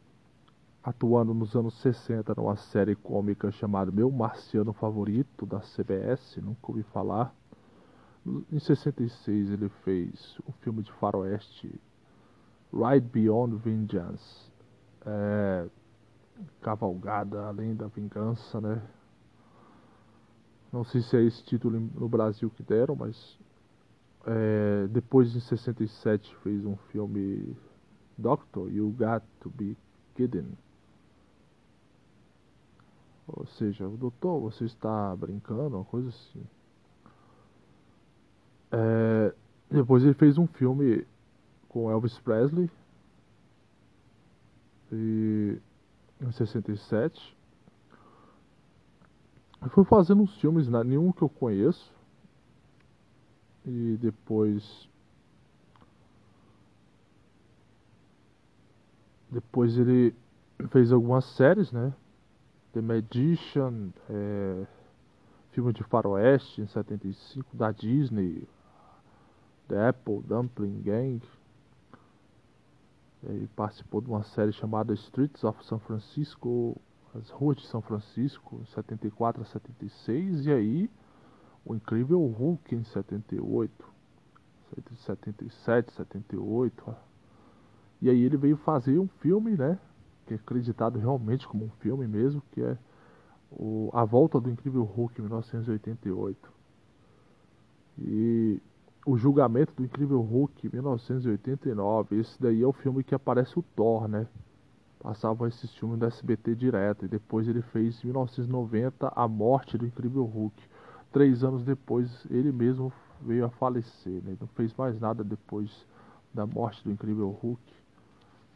[0.84, 6.82] Atuando nos anos 60 numa série cômica chamada Meu Marciano Favorito, da CBS, nunca ouvi
[6.82, 7.36] falar.
[8.52, 11.80] Em 66 ele fez o filme de faroeste
[12.74, 14.52] Ride Beyond Vengeance.
[15.06, 15.68] É,
[16.62, 18.82] Cavalgada Além da Vingança, né?
[20.74, 23.38] Não sei se é esse título no Brasil que deram, mas
[24.26, 27.56] é, depois em 67 fez um filme
[28.18, 29.78] Doctor, You Got to Be
[30.16, 30.58] Kidding.
[33.34, 36.44] Ou seja, doutor, você está brincando, uma coisa assim.
[38.72, 39.34] É,
[39.70, 41.06] depois ele fez um filme
[41.70, 42.70] com Elvis Presley.
[44.92, 45.58] E,
[46.20, 47.38] em 67.
[49.62, 50.84] Eu fui fazendo uns filmes, né?
[50.84, 51.94] nenhum que eu conheço.
[53.66, 54.90] E depois.
[59.30, 60.14] Depois ele
[60.72, 61.94] fez algumas séries, né?
[62.74, 64.66] The Magician, é,
[65.52, 68.48] filme de faroeste em 75 da Disney,
[69.68, 71.22] The Apple Dumpling Gang.
[73.24, 76.80] Ele participou de uma série chamada Streets of San Francisco,
[77.14, 80.90] as ruas de São Francisco, 74 a 76, e aí
[81.66, 83.86] o incrível Hulk em 78,
[84.96, 86.96] 77, 78.
[88.02, 89.78] E aí ele veio fazer um filme, né?
[90.32, 92.78] Que é acreditado realmente como um filme mesmo, que é
[93.52, 96.52] o, A Volta do Incrível Hulk em 1988.
[98.00, 98.62] E
[99.06, 102.18] o julgamento do Incrível Hulk em 1989.
[102.18, 104.26] Esse daí é o filme que aparece o Thor, né?
[105.02, 107.04] passavam esses filmes do SBT direto.
[107.04, 110.64] E depois ele fez, em 1990, A Morte do Incrível Hulk.
[111.12, 114.22] Três anos depois, ele mesmo veio a falecer.
[114.24, 114.38] Né?
[114.40, 115.86] Não fez mais nada depois
[116.34, 117.81] da morte do Incrível Hulk.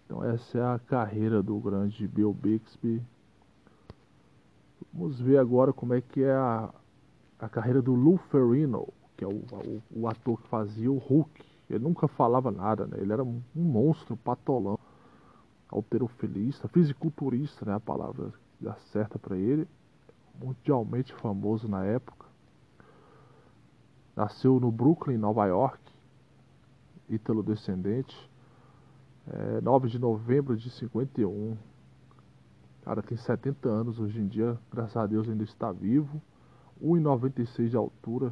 [0.06, 3.02] Então essa é a carreira do grande Bill Bixby.
[4.94, 6.74] Vamos ver agora como é que é a,
[7.39, 8.88] a carreira do Lou Ferrino,
[9.18, 11.44] que é o, o, o ator que fazia o Hulk.
[11.70, 12.98] Ele nunca falava nada, né?
[13.00, 14.78] Ele era um, monstro patolão
[15.70, 19.68] alterofilista, fisiculturista, né, a palavra dá certa para ele,
[20.39, 22.26] mundialmente famoso na época.
[24.15, 25.82] Nasceu no Brooklyn, Nova York,
[27.10, 28.15] ítalo-descendente,
[29.27, 31.57] é, 9 de novembro de 51.
[32.83, 36.21] Cara, tem 70 anos hoje em dia, graças a Deus ainda está vivo,
[36.81, 38.31] 1,96 de altura.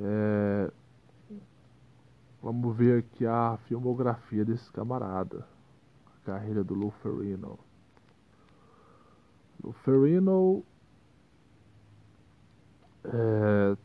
[0.00, 0.70] É,
[2.40, 5.44] Vamos ver aqui a filmografia desse camarada.
[6.06, 6.72] A carreira do.
[6.72, 6.92] Lou
[9.72, 10.64] Ferrino
[13.04, 13.76] é,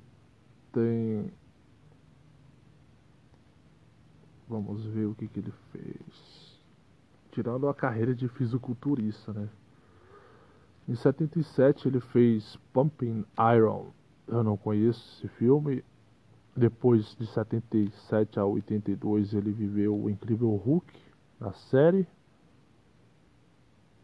[0.71, 1.33] tem.
[4.53, 6.61] Vamos ver o que, que ele fez.
[7.31, 9.49] Tirando a carreira de fisiculturista, né?
[10.87, 13.87] Em 77 ele fez Pumping Iron.
[14.27, 15.83] Eu não conheço esse filme.
[16.55, 20.93] Depois de 77 a 82 ele viveu o Incrível Hulk
[21.39, 22.05] na série.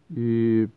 [0.10, 0.68] E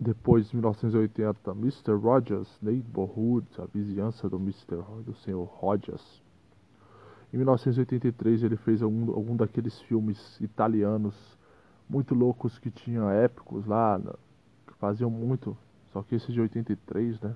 [0.00, 1.92] depois de 1980 Mr.
[1.94, 4.82] Rogers Neighborhood, a vizinhança do Mr.
[5.04, 5.44] do Sr.
[5.44, 6.23] Rogers.
[7.34, 11.16] Em 1983 ele fez algum, algum daqueles filmes italianos
[11.90, 14.00] muito loucos que tinham épicos lá,
[14.64, 15.58] que faziam muito,
[15.92, 17.34] só que esse de 83, né?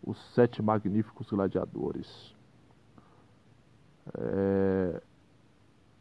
[0.00, 2.32] Os Sete Magníficos Gladiadores.
[4.16, 5.02] É...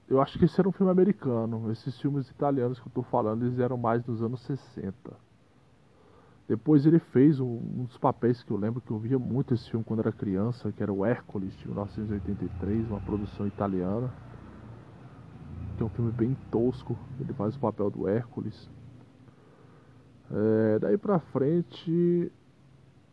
[0.07, 1.71] Eu acho que esse era um filme americano.
[1.71, 4.93] Esses filmes italianos que eu estou falando, eles eram mais dos anos 60.
[6.53, 9.67] Depois ele fez um, um, dos papéis que eu lembro que eu via muito esse
[9.71, 14.13] filme quando era criança, que era o Hércules, de 1983, uma produção italiana.
[15.75, 18.69] Que é um filme bem tosco, ele faz o papel do Hércules.
[20.29, 22.31] É, daí pra frente,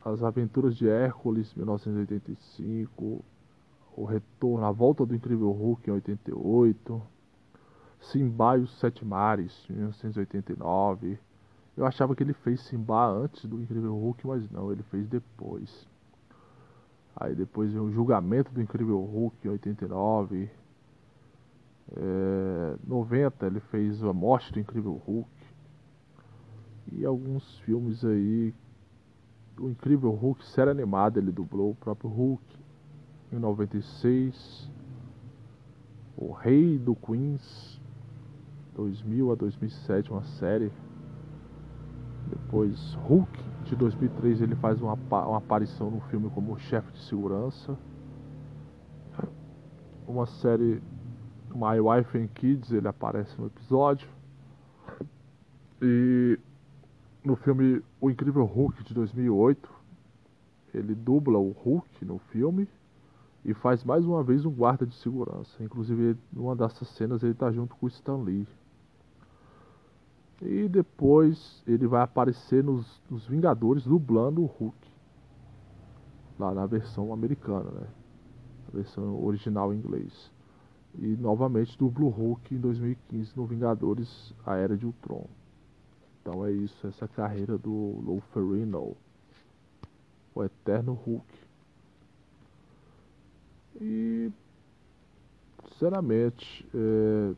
[0.04, 3.24] As Aventuras de Hércules, 1985,
[3.96, 7.02] O Retorno, A Volta do Incrível Hulk, em 88,
[8.02, 11.18] Simba e os Sete Mares, 1989
[11.76, 15.88] eu achava que ele fez Simba antes do Incrível Hulk, mas não, ele fez depois.
[17.16, 20.50] Aí depois veio o julgamento do Incrível Hulk em 89.
[21.96, 25.30] É, 90 ele fez A Morte do Incrível Hulk.
[26.92, 28.54] E alguns filmes aí.
[29.58, 32.42] O Incrível Hulk, série animada, ele dublou o próprio Hulk.
[33.32, 34.70] Em 96.
[36.16, 37.80] O Rei do Queens.
[38.74, 40.72] 2000 a 2007, uma série
[42.28, 47.78] depois Hulk, de 2003, ele faz uma, uma aparição no filme como chefe de segurança.
[50.06, 50.82] Uma série
[51.54, 54.08] My Wife and Kids, ele aparece no episódio.
[55.80, 56.38] E
[57.24, 59.70] no filme O Incrível Hulk de 2008,
[60.74, 62.68] ele dubla o Hulk no filme
[63.44, 65.62] e faz mais uma vez um guarda de segurança.
[65.62, 68.46] Inclusive, numa dessas cenas ele está junto com o Stan Lee.
[70.40, 74.76] E depois ele vai aparecer nos, nos Vingadores dublando o Hulk.
[76.38, 77.86] Lá na versão americana, né?
[78.68, 80.30] A versão original em inglês.
[80.98, 85.26] E novamente dubla o Hulk em 2015 no Vingadores A Era de Ultron.
[86.20, 88.96] Então é isso, essa carreira do Lou Ferrino.
[90.34, 91.26] O Eterno Hulk.
[93.80, 94.32] E
[95.68, 97.34] sinceramente, é,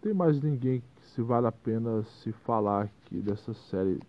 [0.00, 4.00] tem mais ninguém que se vale a pena se falar aqui dessa série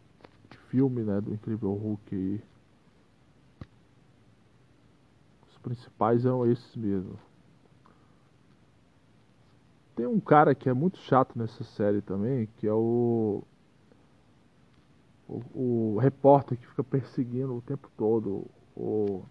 [0.50, 2.42] de filme, né, do Incrível Hulk aí.
[5.50, 7.18] Os principais são esses mesmo.
[9.96, 13.44] Tem um cara que é muito chato nessa série também, que é o
[15.28, 19.24] o, o repórter que fica perseguindo o tempo todo o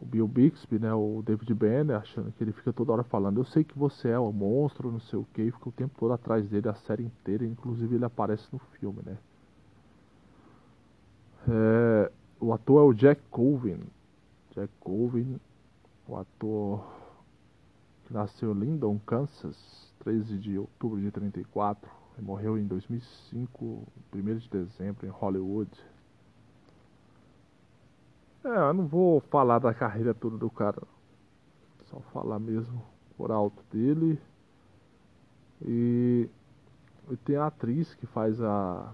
[0.00, 3.44] o Bill Bixby, né, o David Banner, achando que ele fica toda hora falando, eu
[3.44, 6.48] sei que você é um monstro, não sei o que, fica o tempo todo atrás
[6.48, 9.18] dele, a série inteira, inclusive ele aparece no filme, né.
[11.48, 13.80] É, o ator é o Jack Colvin,
[14.54, 15.38] Jack Colvin,
[16.08, 16.84] o ator
[18.06, 24.38] que nasceu em Lyndon, Kansas, 13 de outubro de 34, e morreu em 2005, 1
[24.38, 25.70] de dezembro, em Hollywood.
[28.44, 30.80] É, eu não vou falar da carreira toda do cara.
[31.84, 32.82] Só falar mesmo
[33.16, 34.18] por alto dele.
[35.62, 36.28] E,
[37.10, 38.92] e tem a atriz que faz a.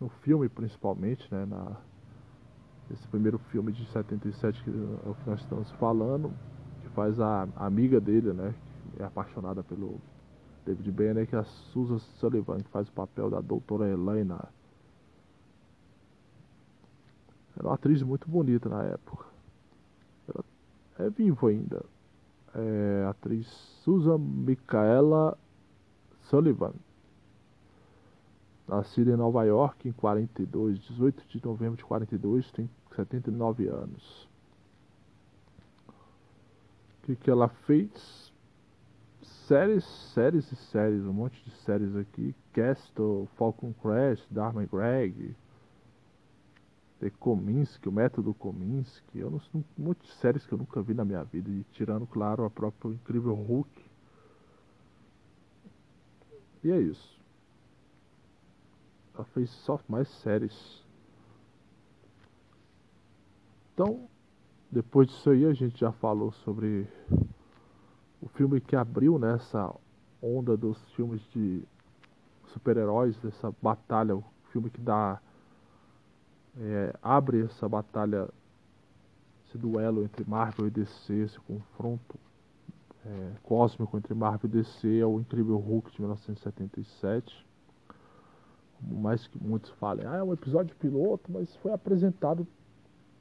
[0.00, 1.46] No filme principalmente, né?
[1.46, 1.76] Na,
[2.90, 6.32] esse primeiro filme de 77 que é o que nós estamos falando.
[6.82, 8.54] Que faz a, a amiga dele, né?
[8.96, 10.00] Que é apaixonada pelo
[10.66, 14.48] David Banner, que é a Susan Sullivan, que faz o papel da doutora Helena
[17.56, 19.26] era uma atriz muito bonita na época.
[20.28, 20.44] Ela
[20.98, 21.84] é viva ainda.
[22.54, 23.46] É atriz
[23.82, 25.36] Susan Micaela
[26.22, 26.72] Sullivan.
[28.66, 34.28] Nascida em Nova York em 42, 18 de novembro de 42, tem 79 anos.
[35.88, 38.32] O que, que ela fez?
[39.22, 42.34] Séries, séries e séries, um monte de séries aqui.
[42.54, 45.36] Castle, Falcon Crash, Dharma Greg,
[47.10, 51.04] Kominsky, o método Kominsky, eu não um monte de séries que eu nunca vi na
[51.04, 53.84] minha vida, e tirando, claro, a própria Incrível Hulk.
[56.62, 57.20] E é isso.
[59.14, 60.82] Ela fez só mais séries.
[63.72, 64.08] Então,
[64.70, 66.88] depois disso aí, a gente já falou sobre
[68.20, 69.74] o filme que abriu nessa né,
[70.22, 71.62] onda dos filmes de
[72.46, 75.20] super-heróis, dessa batalha, o filme que dá
[76.60, 78.28] é, abre essa batalha,
[79.46, 82.18] esse duelo entre Marvel e DC, esse confronto
[83.04, 87.46] é, cósmico entre Marvel e DC é o Incrível Hulk de 1977.
[88.78, 92.46] Por mais que muitos falem, ah, é um episódio piloto, mas foi apresentado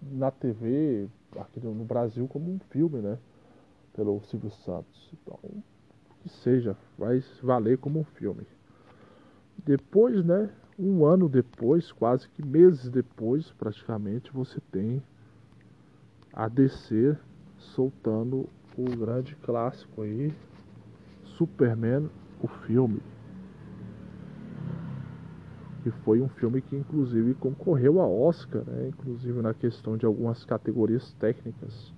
[0.01, 1.07] na TV
[1.39, 3.17] aqui no Brasil como um filme, né?
[3.93, 5.11] Pelo Silvio Santos.
[5.13, 5.39] Então,
[6.21, 8.45] que seja, vai valer como um filme.
[9.57, 10.49] Depois, né?
[10.77, 15.01] Um ano depois, quase que meses depois, praticamente, você tem
[16.31, 17.17] a DC
[17.57, 20.33] soltando o grande clássico aí,
[21.23, 22.09] Superman,
[22.41, 23.01] o filme.
[25.83, 28.87] que foi um filme que inclusive concorreu a Oscar, né?
[28.87, 31.93] inclusive na questão de algumas categorias técnicas.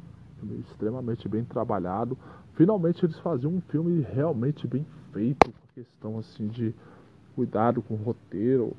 [0.68, 2.18] Extremamente bem trabalhado.
[2.54, 6.74] Finalmente eles faziam um filme realmente bem feito, com questão assim de
[7.36, 8.76] cuidado com o roteiro,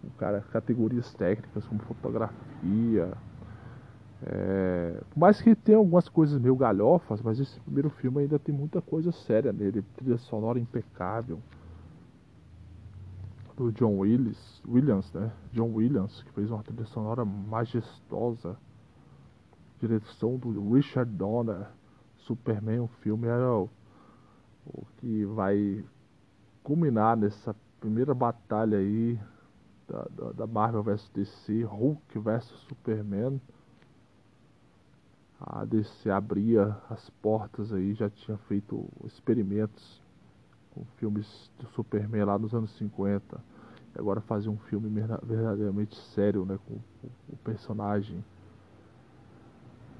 [0.00, 3.12] com cara, categorias técnicas como fotografia.
[4.24, 8.54] É, por mais que tenha algumas coisas meio galhofas, mas esse primeiro filme ainda tem
[8.54, 11.40] muita coisa séria nele, trilha sonora impecável
[13.56, 15.30] do John Willis, Williams, né?
[15.52, 18.56] John Williams, que fez uma trilha sonora majestosa.
[19.80, 21.66] Direção do Richard Donner.
[22.16, 23.68] Superman, o filme era o,
[24.64, 25.84] o que vai
[26.62, 29.18] culminar nessa primeira batalha aí
[29.88, 33.40] da, da, da Marvel vs DC, Hulk vs Superman.
[35.40, 40.00] A DC abria as portas aí, já tinha feito experimentos
[40.70, 43.40] com filmes do Superman lá nos anos 50.
[43.96, 44.88] E agora fazer um filme
[45.24, 46.78] verdadeiramente sério né, com,
[47.28, 48.24] o personagem.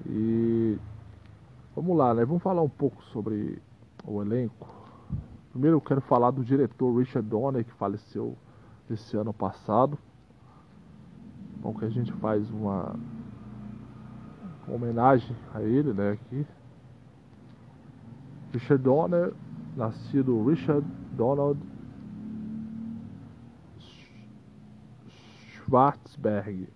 [0.05, 0.79] E
[1.75, 2.23] vamos lá, né?
[2.23, 3.61] Vamos falar um pouco sobre
[4.05, 4.82] o elenco.
[5.53, 8.35] Primeiro eu quero falar do diretor Richard Donner, que faleceu
[8.89, 9.99] esse ano passado.
[11.61, 12.95] Bom que a gente faz uma,
[14.67, 16.43] homenagem a ele, né, aqui.
[18.51, 19.31] Richard Donner
[19.77, 21.59] nascido Richard Donald
[25.51, 26.67] Schwarzberg.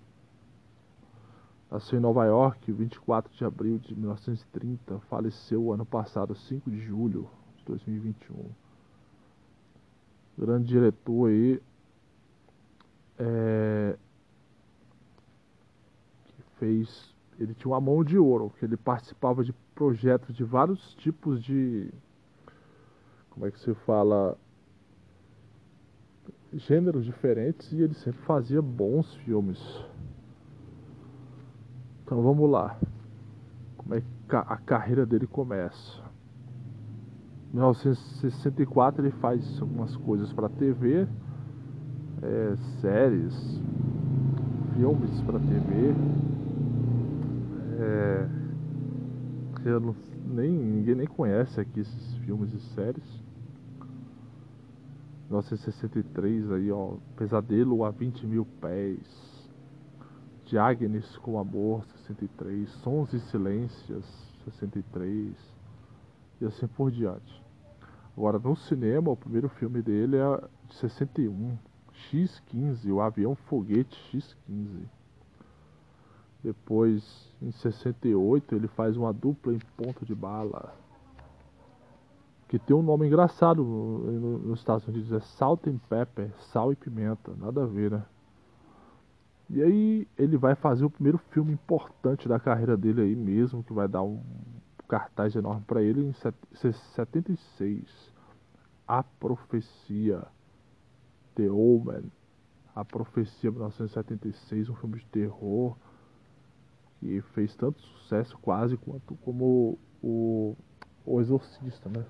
[1.72, 5.00] Nasceu em Nova York, 24 de abril de 1930.
[5.10, 8.67] Faleceu ano passado, 5 de julho de 2021.
[10.38, 11.62] Grande diretor aí.
[13.18, 13.98] É,
[16.26, 17.16] que fez.
[17.40, 21.92] Ele tinha uma mão de ouro, que ele participava de projetos de vários tipos de
[23.38, 24.36] como é que se fala,
[26.52, 29.60] gêneros diferentes e ele sempre fazia bons filmes.
[32.04, 32.80] Então vamos lá.
[33.78, 36.07] Como é que a carreira dele começa?
[37.52, 41.08] Em 1964 ele faz algumas coisas para TV,
[42.22, 43.62] é, séries,
[44.76, 45.96] filmes para TV.
[47.80, 48.30] É,
[49.80, 49.96] não,
[50.26, 53.28] nem, ninguém nem conhece aqui esses filmes e séries.
[55.30, 56.96] 1963 aí, ó.
[57.16, 59.28] Pesadelo a 20 mil pés.
[60.46, 62.70] Diagnes com Amor, 63.
[62.82, 64.06] Sons e Silêncios,
[64.46, 65.57] 63.
[66.40, 67.44] E assim por diante.
[68.16, 71.58] Agora, no cinema, o primeiro filme dele é de 61.
[72.10, 74.84] X-15, o avião foguete X-15.
[76.44, 80.74] Depois, em 68, ele faz uma dupla em ponto de bala
[82.48, 87.34] que tem um nome engraçado nos Estados Unidos, é Salt and Pepper, sal e pimenta,
[87.38, 88.06] nada a ver, né?
[89.50, 93.74] E aí ele vai fazer o primeiro filme importante da carreira dele aí mesmo, que
[93.74, 94.22] vai dar um
[94.88, 96.14] cartaz enorme para ele em
[96.54, 98.14] 76.
[98.88, 100.24] A Profecia,
[101.36, 102.12] The Omen,
[102.74, 105.76] A Profecia 1976, um filme de terror
[107.00, 110.56] que fez tanto sucesso quase quanto como o,
[111.06, 112.06] o Exorcista, né?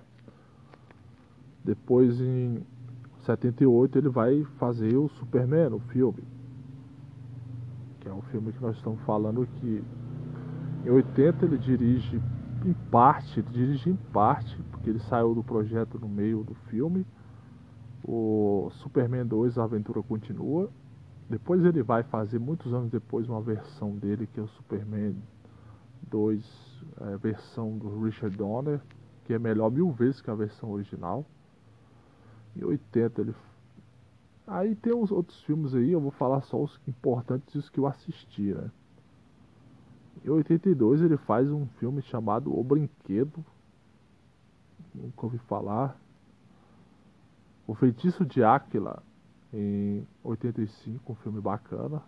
[1.63, 2.65] Depois, em
[3.25, 6.23] 78, ele vai fazer o Superman, o filme.
[7.99, 9.83] Que é o filme que nós estamos falando aqui.
[10.85, 12.21] Em 80 ele dirige
[12.65, 17.05] em parte, ele dirige em parte, porque ele saiu do projeto no meio do filme.
[18.03, 20.69] O Superman 2, a aventura continua.
[21.29, 25.15] Depois ele vai fazer, muitos anos depois, uma versão dele, que é o Superman
[26.09, 28.81] 2, é, versão do Richard Donner,
[29.25, 31.25] que é melhor mil vezes que a versão original.
[32.55, 33.35] Em 80 ele.
[34.47, 37.79] Aí tem uns outros filmes aí, eu vou falar só os importantes e os que
[37.79, 38.71] eu assisti, né?
[40.27, 43.43] Em 82 ele faz um filme chamado O Brinquedo.
[44.93, 45.99] Nunca ouvi falar.
[47.65, 49.03] O Feitiço de Áquila,
[49.53, 52.01] em 85, um filme bacana.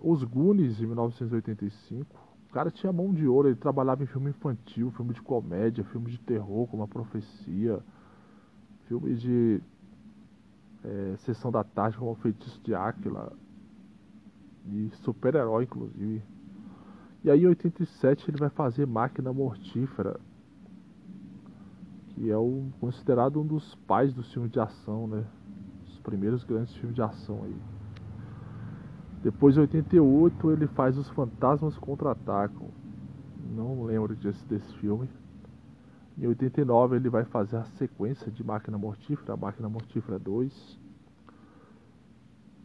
[0.00, 2.16] Os Goonies, em 1985.
[2.48, 6.10] O cara tinha mão de ouro, ele trabalhava em filme infantil, filme de comédia, filme
[6.10, 7.82] de terror, como A Profecia
[8.86, 9.60] filmes de
[10.84, 13.32] é, Sessão da Tarde como o Feitiço de Áquila
[14.72, 16.22] e super-herói inclusive.
[17.24, 20.18] E aí em 87 ele vai fazer Máquina Mortífera,
[22.08, 25.24] que é o, considerado um dos pais do filme de ação, né?
[25.86, 27.56] Os primeiros grandes filmes de ação aí.
[29.22, 32.68] Depois em 88 ele faz Os Fantasmas Contra-Atacam.
[33.54, 35.08] Não lembro desse, desse filme.
[36.16, 40.78] Em 89 ele vai fazer a sequência de Máquina Mortífera, Máquina Mortífera 2.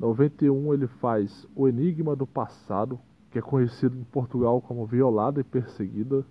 [0.01, 2.99] 91 ele faz O Enigma do Passado,
[3.29, 6.25] que é conhecido em Portugal como Violada e Perseguida.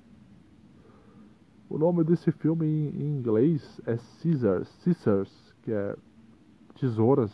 [1.68, 5.96] O nome desse filme em, inglês é Scissors, Scissors, que é
[6.80, 7.32] tesouras.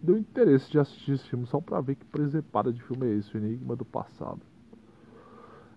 [0.00, 3.34] Deu interesse de assistir esse filme só pra ver que presepada de filme é esse,
[3.34, 4.40] O Enigma do Passado.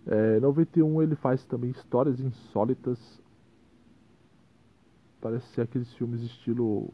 [0.05, 2.99] É, 91 ele faz também histórias insólitas.
[5.19, 6.93] Parece ser aqueles filmes estilo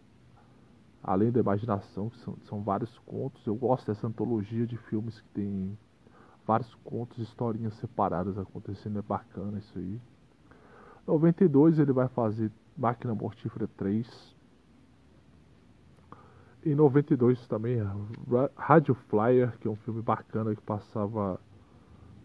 [1.04, 3.46] Além da Imaginação, que são, são vários contos.
[3.46, 5.78] Eu gosto dessa antologia de filmes que tem
[6.46, 9.00] vários contos, historinhas separadas acontecendo.
[9.00, 10.00] É bacana isso aí.
[11.08, 14.36] 92 ele vai fazer Máquina Mortífera 3.
[16.64, 17.80] Em 92 também,
[18.56, 21.40] Radio Flyer, que é um filme bacana que passava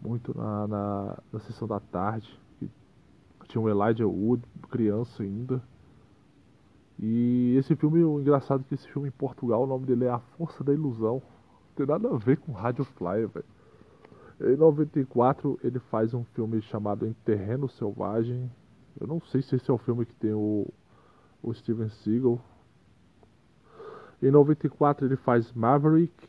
[0.03, 2.39] muito na, na, na sessão da tarde.
[3.49, 5.63] Tinha o Elijah Wood, criança ainda.
[6.99, 10.11] E esse filme, o engraçado é que esse filme em Portugal, o nome dele é
[10.11, 11.23] A Força da Ilusão.
[11.23, 13.45] Não tem nada a ver com Radio Flyer, velho.
[14.41, 18.51] Em 94 ele faz um filme chamado Em Terreno Selvagem.
[19.01, 20.67] Eu não sei se esse é o filme que tem o,
[21.43, 22.41] o Steven Seagal.
[24.23, 26.29] Em 94 ele faz Maverick,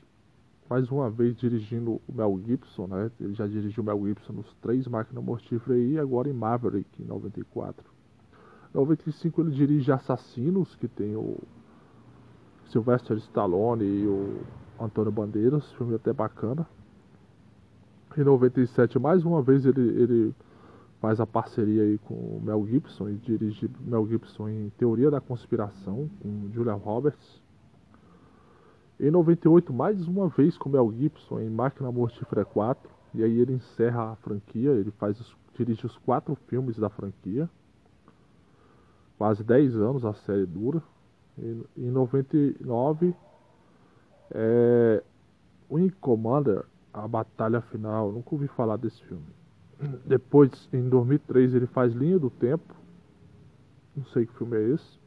[0.70, 3.12] mais uma vez dirigindo o Mel Gibson, né?
[3.20, 7.06] Ele já dirigiu o Mel Gibson nos três Máquina Mortífera e agora em Maverick, em
[7.06, 7.97] 94.
[8.74, 11.38] Em 95 ele dirige Assassinos, que tem o
[12.70, 14.40] Sylvester Stallone e o
[14.80, 16.68] Antônio Bandeiras, filme até bacana.
[18.18, 20.36] Em 97, mais uma vez, ele, ele
[21.00, 25.22] faz a parceria aí com o Mel Gibson e dirige Mel Gibson em Teoria da
[25.22, 27.42] Conspiração, com Julia Roberts.
[29.00, 32.90] Em 98, mais uma vez com Mel Gibson em Máquina Mortífera 4.
[33.14, 37.48] E aí ele encerra a franquia, ele faz os, dirige os quatro filmes da franquia.
[39.18, 40.82] Quase 10 anos a série dura.
[41.38, 43.16] Em, em 99,
[44.32, 45.04] é,
[45.70, 48.12] Wing Commander, a batalha final.
[48.12, 49.26] Nunca ouvi falar desse filme.
[50.06, 52.76] Depois, em 2003, ele faz Linha do Tempo.
[53.96, 55.00] Não sei que filme é esse.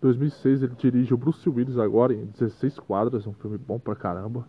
[0.00, 4.46] 2006 ele dirige o Bruce Willis agora em 16 quadras, um filme bom pra caramba.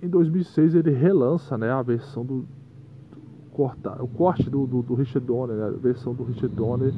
[0.00, 2.46] Em 2006 ele relança né, a versão do,
[3.52, 6.92] do corta, o corte do, do, do Richard Donner, né, a versão do Richard Donner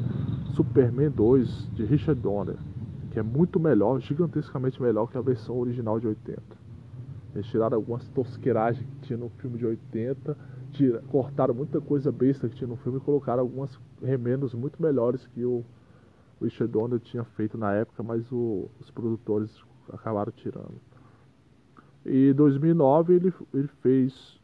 [0.55, 2.57] Superman 2 de Richard Donner,
[3.11, 6.41] que é muito melhor, gigantescamente melhor que a versão original de 80.
[7.35, 10.37] Eles tiraram algumas tosqueiragens que tinha no filme de 80,
[10.71, 15.27] tira, cortaram muita coisa besta que tinha no filme e colocaram algumas remendos muito melhores
[15.27, 15.65] que o
[16.41, 19.51] o Richard Donner tinha feito na época, mas o, os produtores
[19.93, 20.75] acabaram tirando.
[22.05, 24.41] E em 2009 ele, ele fez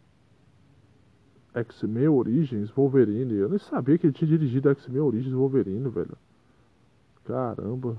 [1.55, 3.35] X-Men Origins Wolverine.
[3.35, 6.17] Eu nem sabia que ele tinha dirigido X-Men Origins Wolverine, velho.
[7.25, 7.99] Caramba.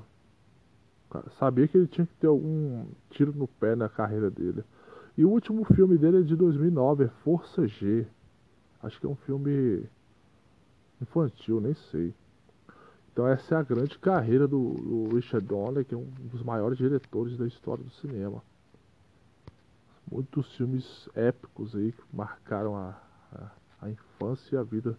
[1.38, 4.64] Sabia que ele tinha que ter algum tiro no pé na carreira dele.
[5.18, 8.08] E o último filme dele é de 2009, é Força G.
[8.82, 9.84] Acho que é um filme
[11.02, 12.14] infantil, nem sei.
[13.12, 16.78] Então essa é a grande carreira do, do Richard Donner, que é um dos maiores
[16.78, 18.41] diretores da história do cinema.
[20.10, 22.97] Muitos filmes épicos aí que marcaram a,
[23.82, 24.98] a, infância e a vida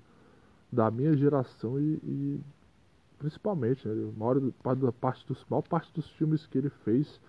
[0.70, 2.40] da minha geração e, e
[3.18, 7.20] principalmente, né, a maior parte, dos, maior parte dos filmes que ele fez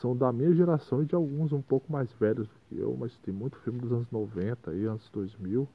[0.00, 3.16] são da minha geração e de alguns um pouco mais velhos do que eu, mas
[3.18, 5.68] tem muito filme dos anos 90 e anos 2000.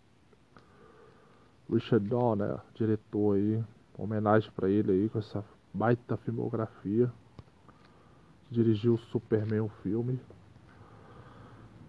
[1.69, 3.63] Richard Donner, diretor aí,
[3.97, 5.43] homenagem para ele aí com essa
[5.73, 7.11] baita filmografia.
[8.49, 10.19] Dirigiu o Superman o filme.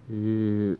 [0.08, 0.78] E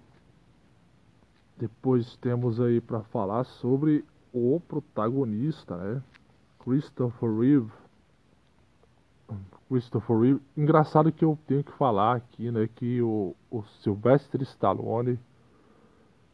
[1.56, 6.02] depois temos aí para falar sobre o protagonista, né?
[6.58, 7.70] Christopher Reeve.
[9.68, 10.40] Christopher Reeve.
[10.56, 15.18] Engraçado que eu tenho que falar aqui, né, que o, o Sylvester Stallone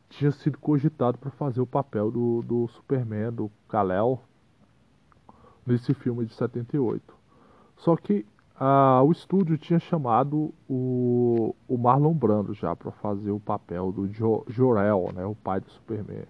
[0.08, 4.20] tinha sido cogitado para fazer o papel do, do Superman, do Kal-El,
[5.64, 7.14] nesse filme de 78.
[7.76, 8.26] Só que
[8.62, 14.06] ah, o estúdio tinha chamado o, o Marlon Brando já para fazer o papel do
[14.06, 16.26] jo, Jor-El, né, o pai do Superman.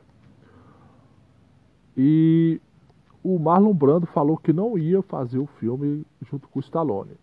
[1.96, 2.60] E
[3.20, 7.16] o Marlon Brando falou que não ia fazer o filme junto com o Stallone.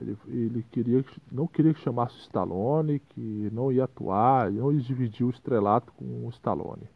[0.00, 4.80] Ele, ele queria, não queria que chamasse o Stallone, que não ia atuar, não ia
[4.80, 6.88] dividir o estrelato com o Stallone.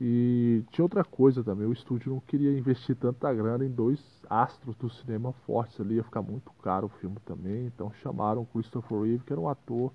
[0.00, 4.76] E tinha outra coisa também, o estúdio não queria investir tanta grana em dois astros
[4.76, 9.24] do cinema fortes ali, ia ficar muito caro o filme também, então chamaram Christopher Reeve,
[9.24, 9.92] que era um ator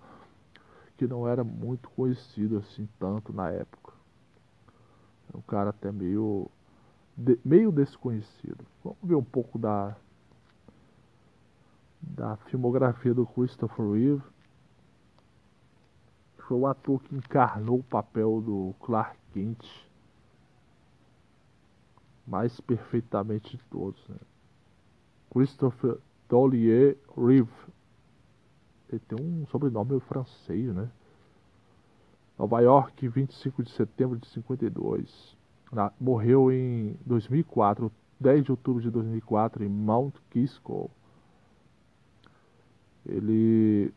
[0.98, 3.94] que não era muito conhecido assim tanto na época.
[5.34, 6.50] um cara até meio
[7.16, 8.66] de, meio desconhecido.
[8.84, 9.96] Vamos ver um pouco da
[12.02, 14.22] da filmografia do Christopher Reeve.
[16.40, 19.93] Foi o ator que encarnou o papel do Clark Kent
[22.26, 24.08] mais perfeitamente de todos.
[24.08, 24.18] Né?
[25.32, 25.98] Christopher
[26.30, 27.50] Dollier Reeve.
[28.90, 30.90] Ele tem um sobrenome francês, né?
[32.38, 35.36] Nova York, 25 de setembro de 52.
[35.72, 40.90] Na, morreu em 2004, 10 de outubro de 2004, em Mount Kisco.
[43.06, 43.94] Ele.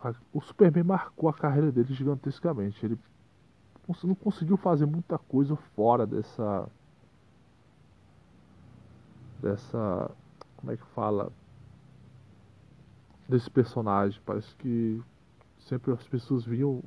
[0.00, 2.84] A, o Superman marcou a carreira dele gigantescamente.
[2.84, 2.98] Ele
[4.04, 6.68] não conseguiu fazer muita coisa fora dessa.
[9.40, 10.10] Dessa.
[10.56, 11.32] Como é que fala?
[13.28, 14.20] Desse personagem.
[14.24, 15.00] Parece que
[15.58, 16.82] sempre as pessoas viam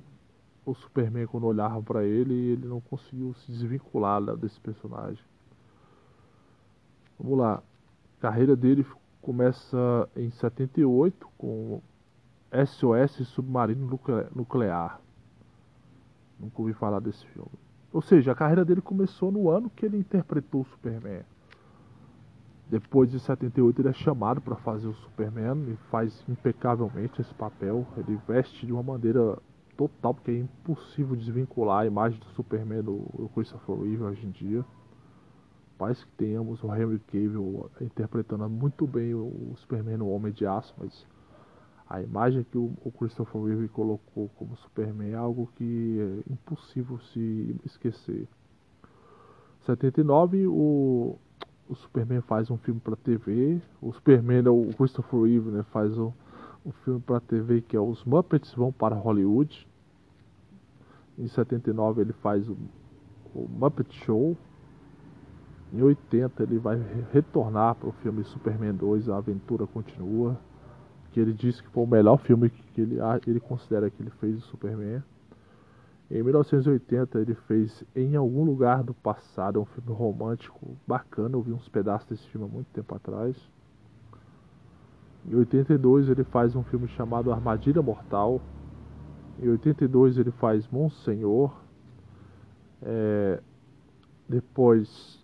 [0.65, 5.23] o Superman quando olhavam para ele e ele não conseguiu se desvincular desse personagem.
[7.19, 7.63] Vamos lá.
[8.17, 8.85] A carreira dele
[9.21, 11.81] começa em 78 com
[12.51, 13.99] SOS Submarino
[14.35, 14.99] Nuclear.
[16.39, 17.51] Nunca ouvi falar desse filme.
[17.93, 21.21] Ou seja, a carreira dele começou no ano que ele interpretou o Superman.
[22.71, 27.85] Depois de 78 ele é chamado para fazer o Superman e faz impecavelmente esse papel.
[27.97, 29.37] Ele veste de uma maneira
[29.75, 34.63] total, porque é impossível desvincular a imagem do Superman do, Christopher Reeve hoje em dia.
[35.77, 40.73] Parece que tenhamos o Henry Cavill interpretando muito bem o, Superman no Homem de Aço,
[40.77, 41.05] mas
[41.89, 47.53] a imagem que o Christopher Reeve colocou como Superman é algo que é impossível se
[47.65, 48.29] esquecer.
[49.65, 51.19] 79 o,
[51.71, 56.11] o Superman faz um filme para TV, o Superman, o Christopher Reeve né, faz um,
[56.65, 59.65] um filme para TV que é Os Muppets Vão para Hollywood.
[61.17, 62.57] Em 79 ele faz o,
[63.33, 64.35] o Muppet Show.
[65.73, 66.77] Em 80 ele vai
[67.13, 70.37] retornar para o filme Superman 2, A Aventura Continua.
[71.13, 74.35] Que ele disse que foi o melhor filme que ele, ele considera que ele fez
[74.35, 75.01] do Superman.
[76.11, 81.53] Em 1980 ele fez Em Algum Lugar do Passado, um filme romântico bacana, eu vi
[81.53, 83.35] uns pedaços desse filme há muito tempo atrás.
[85.25, 88.41] Em 82 ele faz um filme chamado Armadilha Mortal,
[89.41, 91.55] em 82 ele faz Monsenhor.
[92.81, 93.41] É,
[94.27, 95.19] depois,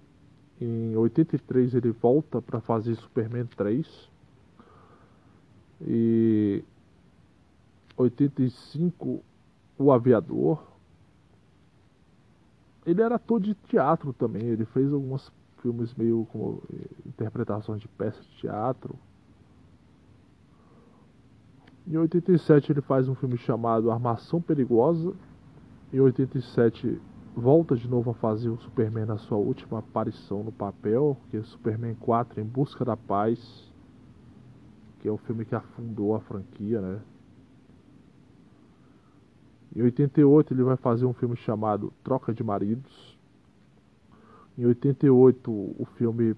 [0.59, 4.09] em 83 ele volta para fazer Superman 3.
[5.81, 6.63] E
[7.95, 9.21] 85
[9.77, 10.76] O Aviador.
[12.87, 15.29] Ele era ator de teatro também, ele fez alguns
[15.61, 18.97] filmes meio como eh, interpretações de peças de teatro.
[21.85, 25.13] Em 87 ele faz um filme chamado Armação Perigosa.
[25.91, 27.01] Em 87
[27.35, 31.43] volta de novo a fazer o Superman na sua última aparição no papel, que é
[31.43, 33.69] Superman 4 Em Busca da Paz,
[34.99, 37.01] que é o filme que afundou a franquia, né?
[39.77, 43.15] Em 88 ele vai fazer um filme chamado Troca de Maridos.
[44.57, 46.35] Em 88 o filme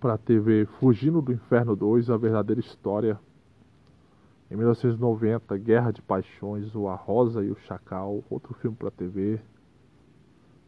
[0.00, 3.20] para TV Fugindo do Inferno 2, a verdadeira história
[4.50, 9.40] em 1990, Guerra de Paixões, O A Rosa e o Chacal, outro filme para TV.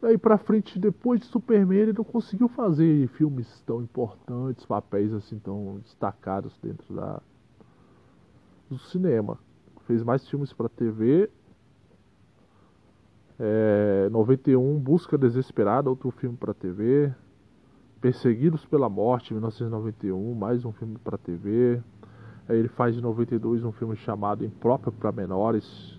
[0.01, 5.37] Daí pra frente, depois de Superman, ele não conseguiu fazer filmes tão importantes, papéis assim
[5.37, 7.21] tão destacados dentro da
[8.69, 9.37] do cinema.
[9.85, 11.29] Fez mais filmes para TV.
[13.39, 17.11] É, 91, Busca Desesperada, outro filme para TV.
[17.99, 21.81] Perseguidos pela Morte, 1991, mais um filme para TV.
[22.47, 25.97] Aí ele faz em 92 um filme chamado Impróprio para Menores.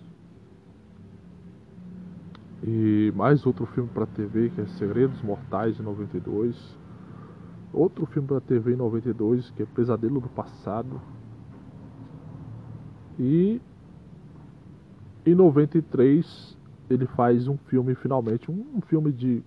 [2.63, 6.79] E mais outro filme para TV que é Segredos Mortais em 92.
[7.73, 11.01] Outro filme para TV em 92 que é Pesadelo do Passado.
[13.19, 13.61] E
[15.27, 16.64] em 93
[16.95, 19.43] ele faz um filme finalmente, um, filme de,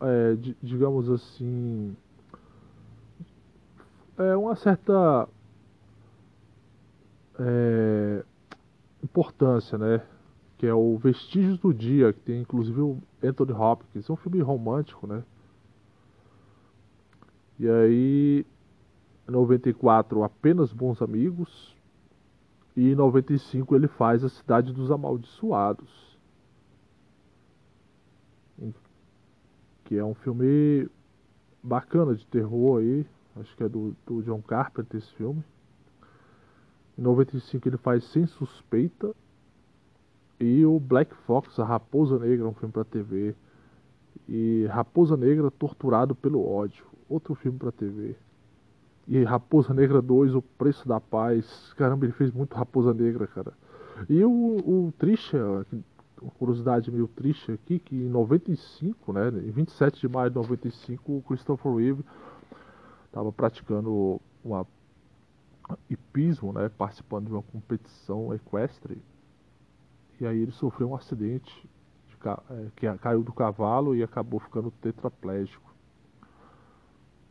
[0.00, 1.96] é, de, digamos assim,
[4.16, 5.28] é uma certa
[7.38, 8.24] é,
[9.02, 10.02] importância, né?
[10.58, 14.08] Que é o Vestígios do Dia, que tem inclusive o Anthony Hopkins.
[14.08, 15.24] É um filme romântico, né?
[17.58, 18.46] E aí,
[19.28, 21.76] em 94, Apenas Bons Amigos.
[22.76, 26.11] E em 95 ele faz A Cidade dos Amaldiçoados.
[29.84, 30.88] Que é um filme
[31.62, 33.06] bacana de terror aí.
[33.36, 35.42] Acho que é do, do John Carpenter esse filme.
[36.98, 39.14] Em 95 ele faz Sem Suspeita.
[40.38, 43.34] E o Black Fox, a Raposa Negra, um filme para TV.
[44.28, 48.16] E Raposa Negra Torturado pelo Ódio, outro filme para TV.
[49.06, 51.72] E Raposa Negra 2, O Preço da Paz.
[51.76, 53.52] Caramba, ele fez muito Raposa Negra, cara.
[54.08, 55.36] E o, o triste,
[56.22, 61.16] uma curiosidade meio triste aqui, que em 95, né, em 27 de maio de 95,
[61.16, 62.04] o Christopher Reeve
[63.06, 64.66] estava praticando uma
[65.90, 69.00] hipismo, né, participando de uma competição equestre.
[70.20, 71.68] E aí ele sofreu um acidente,
[72.08, 75.72] de, é, que caiu do cavalo e acabou ficando tetraplégico.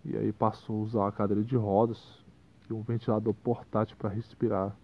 [0.04, 2.24] E aí passou a usar a cadeira de rodas
[2.70, 4.76] e um ventilador portátil para respirar.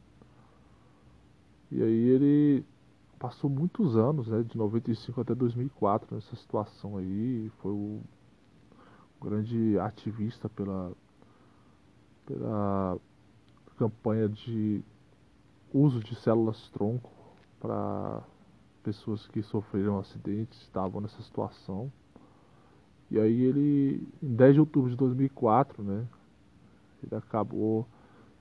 [1.71, 2.65] E aí ele
[3.19, 8.01] passou muitos anos, né, de 95 até 2004 nessa situação aí, foi o
[9.21, 10.91] grande ativista pela
[12.25, 12.99] pela
[13.77, 14.83] campanha de
[15.73, 17.09] uso de células tronco
[17.59, 18.21] para
[18.83, 21.91] pessoas que sofreram acidentes, estavam nessa situação.
[23.09, 26.05] E aí ele, em 10 de outubro de 2004, né,
[27.03, 27.87] ele acabou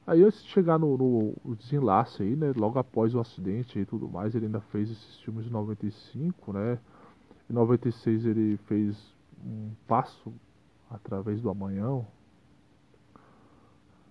[0.07, 4.09] Aí antes de chegar no, no, desenlace aí, né, logo após o acidente e tudo
[4.09, 6.78] mais, ele ainda fez esses filmes de 95, né?
[7.50, 8.96] Em 96 ele fez
[9.44, 10.32] um passo
[10.88, 12.04] através do amanhã.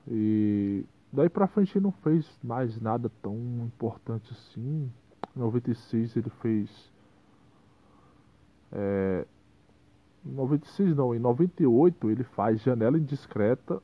[0.05, 0.83] E
[1.13, 4.91] daí pra frente ele não fez mais nada tão importante assim.
[5.33, 6.91] Em 96 ele fez.
[8.71, 9.25] É,
[10.25, 13.81] em 96 não, em 98 ele faz Janela Indiscreta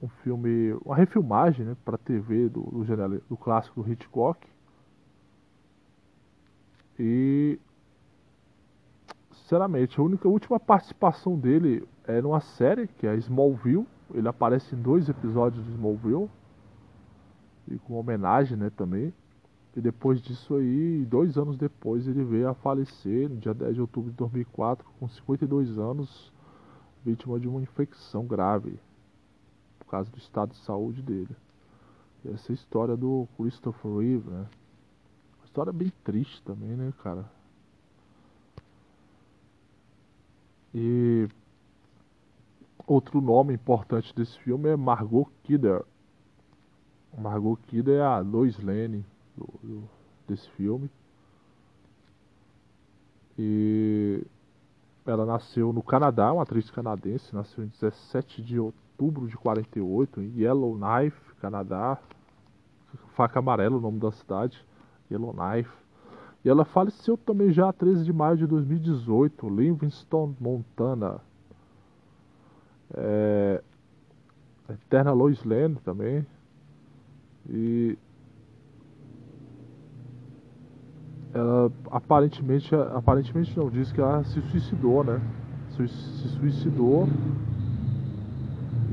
[0.00, 2.84] um filme, uma refilmagem né, para TV do, do,
[3.28, 4.46] do clássico do Hitchcock.
[6.98, 7.58] E
[9.32, 13.86] sinceramente, a única a última participação dele é numa série que é Smallville.
[14.14, 16.30] Ele aparece em dois episódios de Smallville
[17.68, 19.12] e com homenagem, né, também.
[19.76, 23.80] E depois disso aí, dois anos depois, ele veio a falecer no dia 10 de
[23.80, 26.32] outubro de 2004, com 52 anos,
[27.04, 28.80] vítima de uma infecção grave
[29.88, 31.34] por causa do estado de saúde dele.
[32.22, 34.46] E essa história do Christopher Reeve, né?
[35.38, 37.24] Uma história bem triste também, né, cara?
[40.74, 41.26] E
[42.86, 45.82] outro nome importante desse filme é Margot Kidder.
[47.16, 49.88] Margot Kidder é a Lois Lane do, do,
[50.28, 50.90] desse filme.
[53.38, 54.22] E
[55.06, 60.20] ela nasceu no Canadá, uma atriz canadense, nasceu em 17 de outubro outubro de 48,
[60.20, 61.98] em Yellowknife, Canadá.
[63.14, 64.64] Faca Amarela, o nome da cidade.
[65.10, 65.70] Yellowknife.
[66.44, 71.20] E ela faleceu também já 13 de maio de 2018, Livingston, Montana.
[72.94, 73.62] É,
[74.68, 76.26] Eterna Lois Lane também.
[77.48, 77.96] E
[81.32, 85.20] ela aparentemente, aparentemente não diz que ela se suicidou, né?
[85.70, 87.06] Se suicidou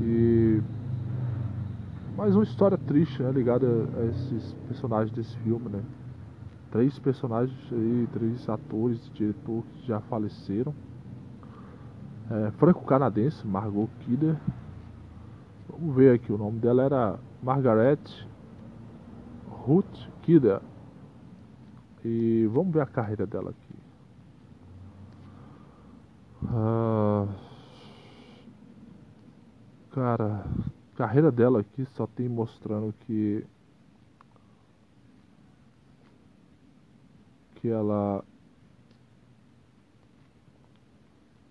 [0.06, 0.62] e
[2.16, 5.82] mais uma história triste, né, ligada a esses personagens desse filme, né?
[6.70, 10.72] Três personagens aí, três atores, diretor que já faleceram.
[12.30, 14.36] É, Franco-canadense, Margot Kidder.
[15.68, 17.98] Vamos ver aqui, o nome dela era Margaret
[19.48, 20.60] Ruth Kidder.
[22.04, 23.74] E vamos ver a carreira dela aqui.
[26.48, 27.26] Ah,
[29.96, 30.44] Cara,
[30.92, 33.42] a carreira dela aqui só tem mostrando que.
[37.54, 38.22] Que ela.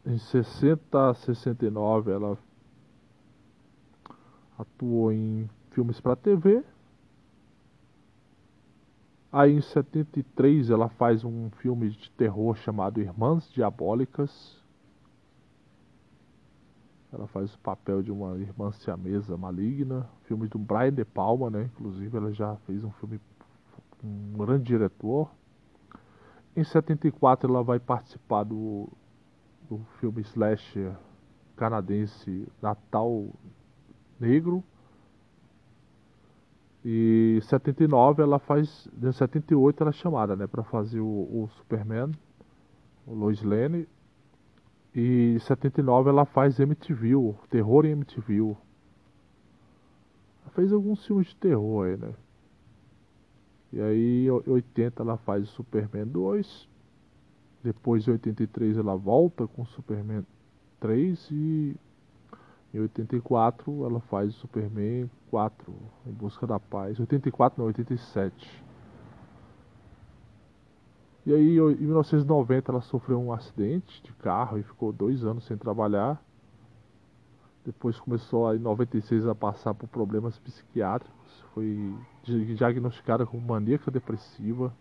[0.06, 2.38] Em 60 a 69 ela
[4.60, 6.64] atuou em filmes para TV.
[9.32, 14.64] Aí em 73 ela faz um filme de terror chamado Irmãs Diabólicas.
[17.16, 20.06] Ela faz o papel de uma irmã siamesa maligna.
[20.26, 21.70] Filme do Brian De Palma, né?
[21.74, 23.22] Inclusive ela já fez um filme
[24.04, 25.32] um grande diretor.
[26.56, 28.90] Em 74 ela vai participar do,
[29.70, 30.94] do filme slasher
[31.56, 33.30] canadense Natal
[34.20, 34.62] Negro.
[36.84, 38.90] E em 79 ela faz.
[39.02, 40.48] Em 78 ela é chamada, né?
[40.48, 42.12] para fazer o, o Superman,
[43.08, 43.88] o Lois Lane.
[44.96, 48.38] E em 79 ela faz MTV, terror em MTV.
[48.42, 48.56] Ela
[50.54, 52.14] fez alguns filmes de terror aí, né?
[53.74, 56.70] E aí em 80 ela faz Superman 2.
[57.62, 60.26] Depois em 83 ela volta com Superman
[60.80, 61.76] 3 e
[62.74, 65.74] em 84 ela faz Superman 4
[66.08, 66.98] em busca da paz.
[66.98, 68.64] 84 não, 87.
[71.26, 75.58] E aí, em 1990, ela sofreu um acidente de carro e ficou dois anos sem
[75.58, 76.24] trabalhar.
[77.66, 84.72] depois começou em 96 a passar por problemas psiquiátricos, foi diagnosticada como maníaca depressiva.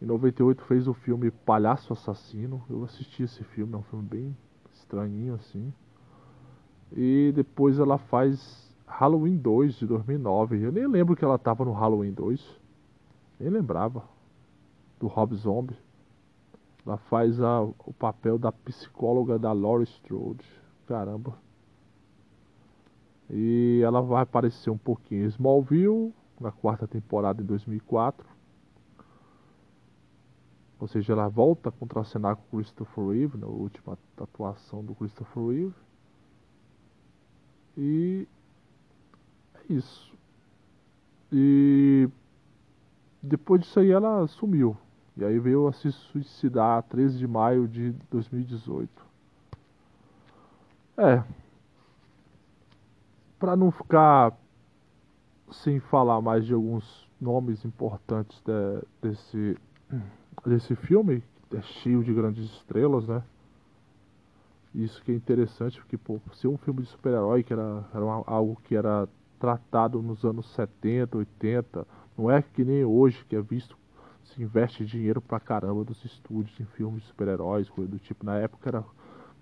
[0.00, 2.62] Em 98 fez o filme Palhaço Assassino.
[2.70, 4.36] Eu assisti esse filme, é um filme bem
[4.72, 5.70] estranhinho assim.
[6.96, 10.62] E depois ela faz Halloween 2 de 2009.
[10.62, 12.42] Eu nem lembro que ela estava no Halloween 2.
[13.38, 14.02] Nem lembrava.
[15.00, 15.76] Do Rob Zombie.
[16.86, 20.46] Ela faz a, o papel da psicóloga da Laurie Strode.
[20.86, 21.36] Caramba.
[23.28, 28.26] E ela vai aparecer um pouquinho em Smallville, na quarta temporada em 2004.
[30.80, 35.74] Ou seja, ela volta a contracenar com Christopher Reeve, na última atuação do Christopher Reeve.
[37.76, 38.28] E
[39.54, 40.12] é isso.
[41.30, 42.08] E
[43.22, 44.76] depois disso aí ela sumiu.
[45.16, 48.88] E aí veio a se suicidar 13 de maio de 2018.
[50.96, 51.22] É.
[53.38, 54.36] Para não ficar
[55.50, 59.56] sem falar mais de alguns nomes importantes de, desse
[60.46, 63.22] desse filme, é cheio de grandes estrelas, né?
[64.74, 68.22] Isso que é interessante, porque, pô, ser um filme de super-herói, que era, era uma,
[68.26, 69.08] algo que era
[69.38, 71.86] tratado nos anos 70, 80,
[72.16, 73.76] não é que nem hoje, que é visto,
[74.30, 78.24] se investe dinheiro pra caramba dos estúdios em filmes de super-heróis, coisa do tipo.
[78.24, 78.84] Na época era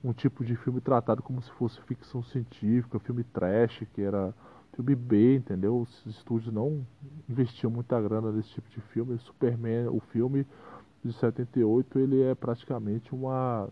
[0.03, 4.34] um tipo de filme tratado como se fosse ficção científica, filme trash, que era
[4.74, 5.80] filme B, entendeu?
[5.80, 6.86] Os estúdios não
[7.28, 9.18] investiam muita grana nesse tipo de filme.
[9.18, 10.47] Superman, o filme
[11.05, 13.68] de 78 ele é praticamente uma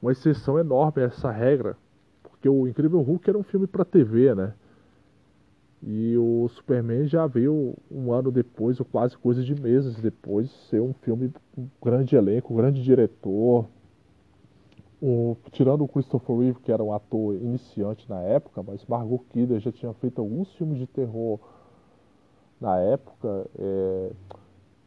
[0.00, 1.76] uma exceção enorme a essa regra,
[2.22, 4.54] porque o Incrível Hulk era um filme para TV, né?
[5.82, 10.80] E o Superman já veio um ano depois, ou quase coisa de meses depois, ser
[10.80, 13.66] um filme com grande elenco, grande diretor.
[15.00, 19.60] O, tirando o Christopher Reeve, que era um ator iniciante na época, mas Margot Kidder
[19.60, 21.38] já tinha feito alguns filmes de terror
[22.60, 23.48] na época.
[23.56, 24.10] É,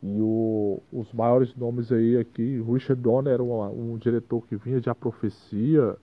[0.03, 4.81] e o, os maiores nomes aí aqui, Richard Donner era um, um diretor que vinha
[4.81, 5.95] de A Profecia.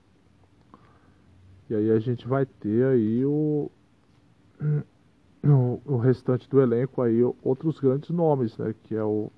[1.68, 3.70] E aí a gente vai ter aí o,
[5.44, 8.74] o, o restante do elenco aí, outros grandes nomes, né?
[8.84, 9.30] Que é o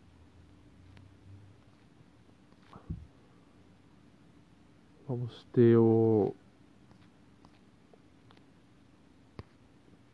[5.11, 6.33] Vamos ter o.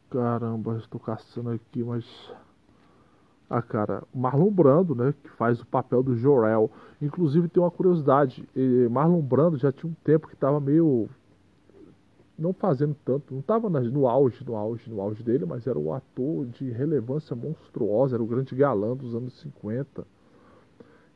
[0.09, 2.07] Caramba, estou caçando aqui, mas.
[3.51, 6.71] Ah, cara, Marlon Brando, né, que faz o papel do Jorel.
[7.03, 8.49] Inclusive tem uma curiosidade,
[8.91, 11.11] Marlon Brando já tinha um tempo que estava meio
[12.39, 15.93] não fazendo tanto, não estava no auge, no auge, no auge dele, mas era um
[15.93, 20.07] ator de relevância monstruosa, era o grande galã dos anos 50.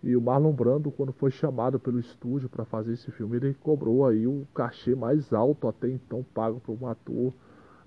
[0.03, 4.07] E o Marlon Brando, quando foi chamado pelo estúdio para fazer esse filme, ele cobrou
[4.07, 7.35] aí o cachê mais alto até então pago para um ator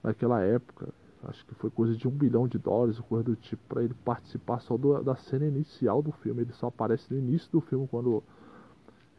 [0.03, 0.93] naquela época
[1.29, 4.59] acho que foi coisa de um bilhão de dólares, coisa do tipo, para ele participar
[4.61, 6.41] só do, da cena inicial do filme.
[6.41, 8.23] Ele só aparece no início do filme quando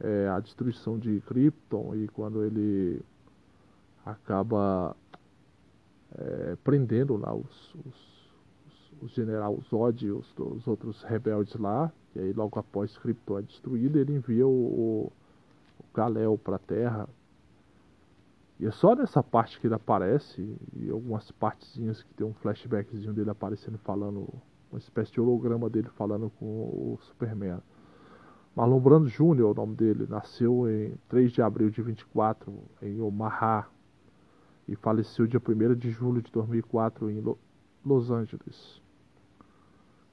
[0.01, 3.01] é, a destruição de Krypton e quando ele
[4.05, 4.97] acaba
[6.17, 8.33] é, prendendo lá os, os,
[9.03, 11.93] os general Zod e os, os, outros rebeldes lá.
[12.15, 15.11] E aí logo após Krypton é destruído, ele envia o,
[15.93, 17.09] o, para a Terra
[18.59, 23.13] e é só nessa parte que ele aparece, e algumas partezinhas que tem um flashbackzinho
[23.13, 24.29] dele aparecendo falando,
[24.71, 27.59] uma espécie de holograma dele falando com o Superman.
[28.55, 33.67] Marlon Brando Jr., o nome dele, nasceu em 3 de abril de 24 em Omaha
[34.67, 37.23] e faleceu dia 1 de julho de 2004 em
[37.85, 38.81] Los Angeles.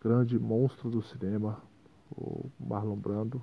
[0.01, 1.61] Grande monstro do cinema,
[2.11, 3.41] o Marlon Brando.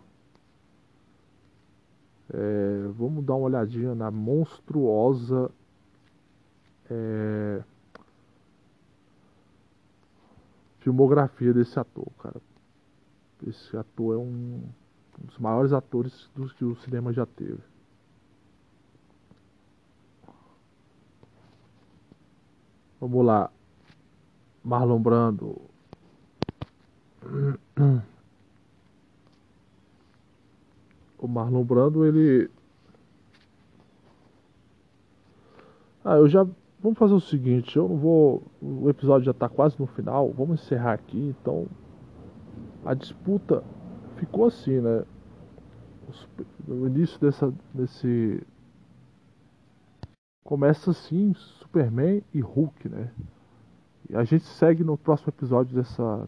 [2.31, 5.51] É, vamos dar uma olhadinha na monstruosa
[6.91, 7.63] é,
[10.81, 12.41] filmografia desse ator, cara.
[13.47, 14.63] Esse ator é um,
[15.21, 17.63] um dos maiores atores dos que o cinema já teve.
[23.01, 23.51] Vamos lá.
[24.65, 25.61] Marlon Brando.
[31.19, 32.51] o Marlon Brando, ele.
[36.05, 36.47] Ah, eu já.
[36.81, 38.43] Vamos fazer o seguinte, eu não vou.
[38.61, 41.67] O episódio já está quase no final, vamos encerrar aqui, então.
[42.85, 43.65] A disputa
[44.17, 45.05] ficou assim, né?
[46.67, 47.53] No início dessa.
[47.75, 48.43] desse.
[50.45, 51.35] Começa assim,
[51.69, 53.11] Superman e Hulk, né?
[54.09, 56.17] E a gente segue no próximo episódio dessa